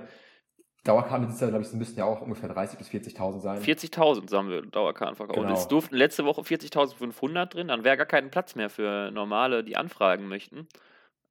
[0.83, 3.61] Dauerkartenbesitzer, glaube ich, müssten ja auch ungefähr 30.000 bis 40.000 sein.
[3.61, 5.39] 40.000 haben wir Dauerkarten verkauft.
[5.39, 5.49] Genau.
[5.49, 9.63] Und es durften letzte Woche 40.500 drin, dann wäre gar kein Platz mehr für normale,
[9.63, 10.67] die anfragen möchten.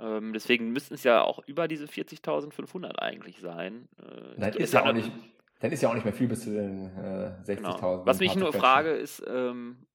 [0.00, 3.88] Ähm, deswegen müssten es ja auch über diese 40.500 eigentlich sein.
[3.98, 5.12] Äh, dann, ist ja auch nicht,
[5.60, 7.56] dann ist ja auch nicht mehr viel bis zu den äh, 60.000.
[7.56, 8.06] Genau.
[8.06, 9.86] Was mich nur frage, ist, ähm,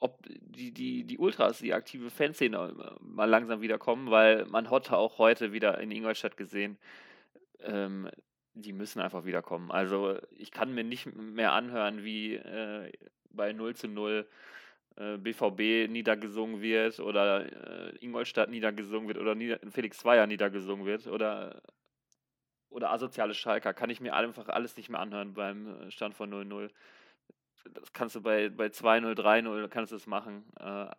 [0.00, 5.16] ob die, die, die Ultras, die aktive Fanszene mal langsam wiederkommen, weil man hat auch
[5.18, 6.76] heute wieder in Ingolstadt gesehen,
[7.60, 8.10] ähm,
[8.54, 9.70] die müssen einfach wiederkommen.
[9.70, 12.92] Also ich kann mir nicht mehr anhören, wie äh,
[13.30, 14.28] bei 0 zu 0
[14.96, 21.06] äh, BVB niedergesungen wird oder äh, Ingolstadt niedergesungen wird oder Nieder Felix Zweier niedergesungen wird
[21.06, 21.62] oder,
[22.68, 23.72] oder asoziale Schalker.
[23.74, 26.70] Kann ich mir einfach alles nicht mehr anhören beim äh, Stand von 0-0
[27.70, 30.44] das kannst du bei, bei 2-0, 3-0, kannst du das machen.
[30.58, 30.90] Äh,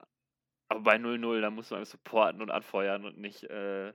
[0.69, 3.93] aber bei 0-0, da musst du einfach supporten und anfeuern und nicht äh,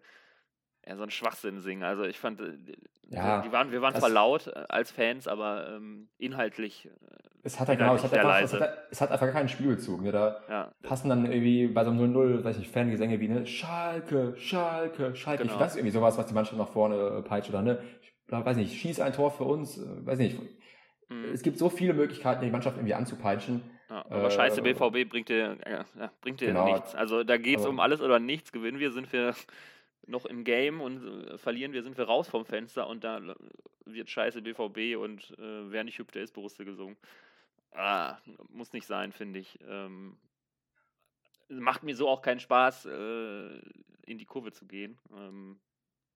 [0.88, 1.82] ja, so einen Schwachsinn singen.
[1.82, 2.54] Also ich fand, äh,
[3.10, 6.86] ja, die waren, wir waren zwar laut äh, als Fans, aber ähm, inhaltlich.
[6.86, 6.90] Äh,
[7.42, 10.02] es hat, genau, es, hat einfach, es, hat, es hat einfach gar keinen Spielbezug.
[10.02, 10.12] Ne?
[10.12, 10.72] Da ja.
[10.82, 15.44] passen dann irgendwie bei so einem 0-0, weiß nicht, Fangesänge wie, ne, Schalke, Schalke, Schalke.
[15.44, 15.54] Genau.
[15.54, 18.74] Ich weiß irgendwie sowas, was die Mannschaft nach vorne peitscht oder, ne, ich weiß nicht,
[18.74, 20.38] schieß ein Tor für uns, weiß nicht,
[21.08, 21.32] Mhm.
[21.32, 23.62] Es gibt so viele Möglichkeiten, die Mannschaft irgendwie anzupeitschen.
[23.88, 25.84] Ja, aber äh, scheiße, BVB bringt dir, äh,
[26.20, 26.72] bringt dir genau.
[26.72, 26.94] nichts.
[26.94, 28.52] Also da geht es um alles oder nichts.
[28.52, 29.34] Gewinnen wir, sind wir
[30.08, 33.20] noch im Game und äh, verlieren wir, sind wir raus vom Fenster und da
[33.84, 36.96] wird scheiße BVB und äh, wer nicht hübsch, der ist Borussia gesungen.
[37.72, 39.58] Ah, muss nicht sein, finde ich.
[39.66, 40.18] Ähm,
[41.48, 43.58] macht mir so auch keinen Spaß, äh,
[44.06, 44.98] in die Kurve zu gehen.
[45.14, 45.60] Ähm,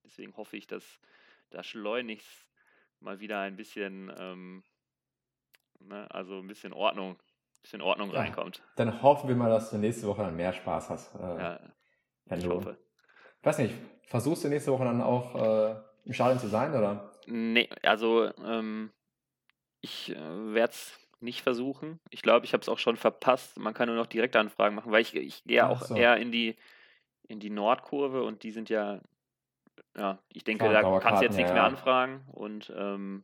[0.03, 0.99] deswegen hoffe ich, dass
[1.51, 2.49] da schleunigst
[2.99, 4.63] mal wieder ein bisschen ähm,
[5.87, 6.07] Ne?
[6.09, 8.61] Also ein bisschen Ordnung, ein bisschen Ordnung ja, reinkommt.
[8.75, 11.15] Dann hoffen wir mal, dass du nächste Woche dann mehr Spaß hast.
[11.15, 11.59] Äh, ja,
[12.35, 12.77] ich du, hoffe.
[13.43, 13.75] Weiß nicht,
[14.05, 15.75] versuchst du nächste Woche dann auch äh,
[16.05, 17.11] im Stadion zu sein, oder?
[17.27, 18.91] Nee, also ähm,
[19.81, 21.99] ich äh, werde es nicht versuchen.
[22.09, 23.57] Ich glaube, ich habe es auch schon verpasst.
[23.57, 25.95] Man kann nur noch direkte Anfragen machen, weil ich, ich gehe auch so.
[25.95, 26.55] eher in die,
[27.27, 28.99] in die Nordkurve und die sind ja,
[29.97, 33.23] ja, ich denke, Klar, da kannst du jetzt nichts ja, mehr anfragen und ähm,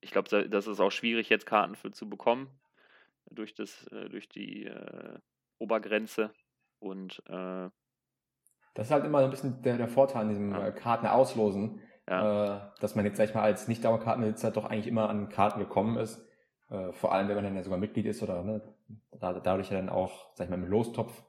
[0.00, 2.50] ich glaube, das ist auch schwierig, jetzt Karten für zu bekommen
[3.30, 5.18] durch das, äh, durch die äh,
[5.58, 6.34] Obergrenze.
[6.80, 7.70] Und äh,
[8.74, 10.68] das ist halt immer so ein bisschen der, der Vorteil an diesem ja.
[10.68, 12.56] Äh, Karten auslosen, ja.
[12.56, 15.96] Äh, dass man jetzt, sag ich mal, als Nicht-Dauerkartenbesitzer doch eigentlich immer an Karten gekommen
[15.98, 16.26] ist.
[16.70, 18.62] Äh, vor allem, wenn man dann ja sogar Mitglied ist oder ne,
[19.20, 21.22] dadurch ja dann auch, sag ich mal, im Lostopf,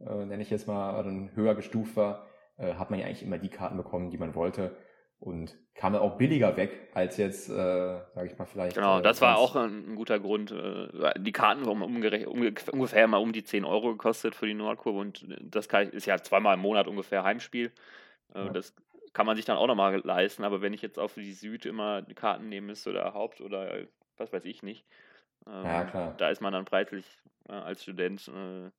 [0.00, 2.26] nenne ich jetzt mal, dann höher gestuft war,
[2.56, 4.76] hat man ja eigentlich immer die Karten bekommen, die man wollte
[5.20, 8.76] und kam dann auch billiger weg als jetzt, äh, sage ich mal vielleicht.
[8.76, 10.52] Genau, äh, das war auch ein, ein, guter Grund.
[10.52, 15.26] Äh, die Karten haben ungefähr mal um die 10 Euro gekostet für die Nordkurve und
[15.40, 17.72] das ist ja zweimal im Monat ungefähr Heimspiel.
[18.34, 18.48] Äh, ja.
[18.50, 18.74] Das
[19.12, 22.02] kann man sich dann auch nochmal leisten, aber wenn ich jetzt auf die Süd immer
[22.14, 24.84] Karten nehmen müsste oder Haupt oder was weiß ich nicht,
[25.46, 26.14] ähm, ja, klar.
[26.18, 27.04] da ist man dann preislich
[27.48, 28.70] äh, als Student, äh,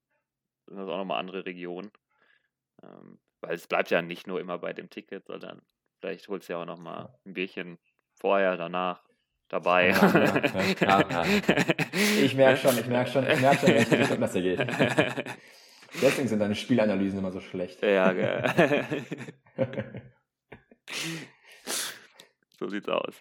[0.68, 1.92] das ist auch nochmal andere Regionen.
[2.84, 5.62] Ähm, weil es bleibt ja nicht nur immer bei dem Ticket, sondern
[6.00, 7.78] Vielleicht holst du ja auch noch mal ein Bierchen
[8.14, 9.04] vorher, danach
[9.50, 9.90] dabei.
[9.90, 11.26] Ja, ja,
[12.22, 14.60] ich merke schon, ich merke schon, ich merke schon, welche Richtung das hier geht.
[16.02, 17.82] Deswegen sind deine Spielanalysen immer so schlecht.
[17.82, 18.86] Ja, gell.
[22.60, 23.16] so sieht's aus.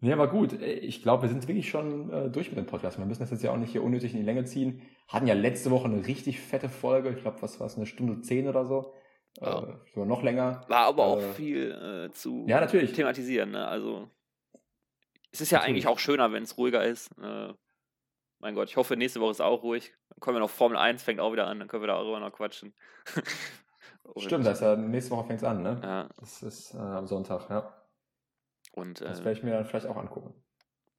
[0.00, 0.54] Nee, aber gut.
[0.60, 2.98] Ich glaube, wir sind wirklich schon äh, durch mit dem Podcast.
[2.98, 4.82] Wir müssen das jetzt ja auch nicht hier unnötig in die Länge ziehen.
[5.08, 7.10] Hatten ja letzte Woche eine richtig fette Folge.
[7.10, 8.94] Ich glaube, was war es, eine Stunde zehn oder so.
[9.40, 9.76] Ja.
[9.96, 10.64] Äh, noch länger.
[10.68, 12.92] War aber auch äh, viel äh, zu ja, natürlich.
[12.92, 13.50] thematisieren.
[13.50, 13.66] Ne?
[13.66, 14.08] Also
[15.32, 15.70] es ist ja natürlich.
[15.70, 17.10] eigentlich auch schöner, wenn es ruhiger ist.
[17.20, 17.52] Äh,
[18.38, 19.94] mein Gott, ich hoffe, nächste Woche ist auch ruhig.
[20.10, 22.32] Dann können wir noch Formel 1, fängt auch wieder an, dann können wir darüber noch
[22.32, 22.74] quatschen.
[24.18, 25.80] Stimmt, das ist ja, nächste Woche fängt es an, ne?
[25.82, 26.08] Ja.
[26.18, 27.72] Das ist äh, am Sonntag, ja.
[28.72, 30.34] Und, das werde ich mir dann vielleicht auch angucken.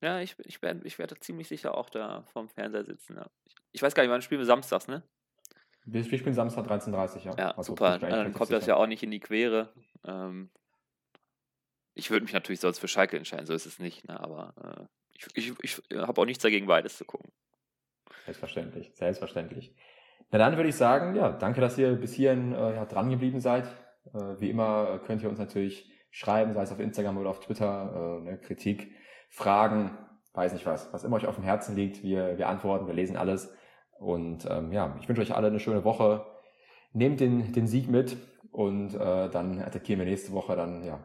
[0.01, 3.15] Ja, ich, ich werde ich werd ziemlich sicher auch da vorm Fernseher sitzen.
[3.15, 3.27] Ja.
[3.45, 5.03] Ich, ich weiß gar nicht, wann spielen wir samstags, ne?
[5.85, 7.35] Wir spielen Samstag 13.30 ja.
[7.37, 7.99] Ja, also, super.
[7.99, 9.69] Dann kommt das ja auch nicht in die Quere.
[10.03, 10.49] Ähm,
[11.93, 14.19] ich würde mich natürlich sonst für Schalke entscheiden, so ist es nicht, ne?
[14.19, 17.31] aber äh, ich, ich, ich habe auch nichts dagegen, beides zu gucken.
[18.25, 19.73] Selbstverständlich, selbstverständlich.
[20.31, 23.39] Na dann würde ich sagen, ja, danke, dass ihr bis hierhin äh, ja, dran geblieben
[23.39, 23.65] seid.
[24.13, 28.21] Äh, wie immer könnt ihr uns natürlich schreiben, sei es auf Instagram oder auf Twitter,
[28.23, 28.91] äh, ne, Kritik,
[29.29, 29.97] Fragen,
[30.33, 32.03] weiß nicht was, was immer euch auf dem Herzen liegt.
[32.03, 33.53] Wir, wir antworten, wir lesen alles.
[33.99, 36.25] Und ähm, ja, ich wünsche euch alle eine schöne Woche.
[36.93, 38.17] Nehmt den, den Sieg mit
[38.51, 40.99] und äh, dann attackieren wir nächste Woche dann ja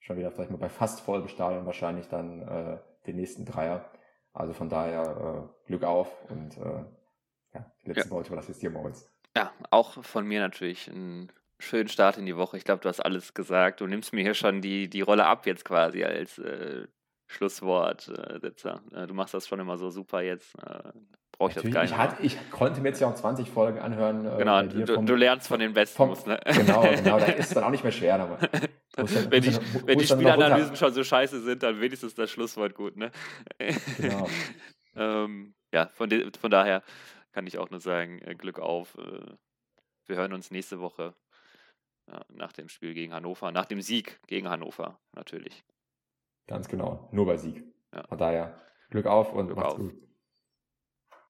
[0.00, 3.90] schon wieder vielleicht mal bei fast vollem Stadion wahrscheinlich dann äh, den nächsten Dreier.
[4.32, 6.84] Also von daher äh, Glück auf und äh,
[7.54, 8.10] ja, die letzten ja.
[8.10, 9.08] Worte überlasse ich dir, Moritz.
[9.36, 12.56] Ja, auch von mir natürlich ein schönen Start in die Woche.
[12.56, 13.80] Ich glaube, du hast alles gesagt.
[13.80, 16.86] Du nimmst mir hier schon die, die Rolle ab jetzt quasi als äh,
[17.26, 18.82] Schlusswortsetzer.
[18.92, 20.56] Äh, du machst das schon immer so super jetzt.
[21.40, 21.92] Brauche ich das gar nicht.
[21.92, 24.26] Ich, hatte, ich, konnte mir jetzt ja auch 20 Folgen anhören.
[24.26, 25.96] Äh, genau, du, vom, du, lernst von den Besten.
[25.96, 26.38] Vom, ne?
[26.44, 27.18] Genau, genau.
[27.18, 28.20] Da ist es dann auch nicht mehr schwer.
[28.20, 28.36] Aber
[28.92, 32.74] dann, wenn, die, dann, wenn die Spielanalysen schon so scheiße sind, dann wenigstens das Schlusswort
[32.74, 32.98] gut.
[32.98, 33.10] Ne?
[33.96, 34.28] Genau.
[34.96, 36.82] ähm, ja, von, de, von daher
[37.32, 38.98] kann ich auch nur sagen, äh, Glück auf.
[38.98, 39.22] Äh,
[40.08, 41.14] wir hören uns nächste Woche
[42.28, 45.62] nach dem Spiel gegen Hannover, nach dem Sieg gegen Hannover natürlich.
[46.48, 47.62] Ganz genau, nur bei Sieg.
[47.94, 48.04] Ja.
[48.08, 48.60] Von daher
[48.90, 49.78] Glück auf und Glück macht's auf.
[49.78, 50.09] gut.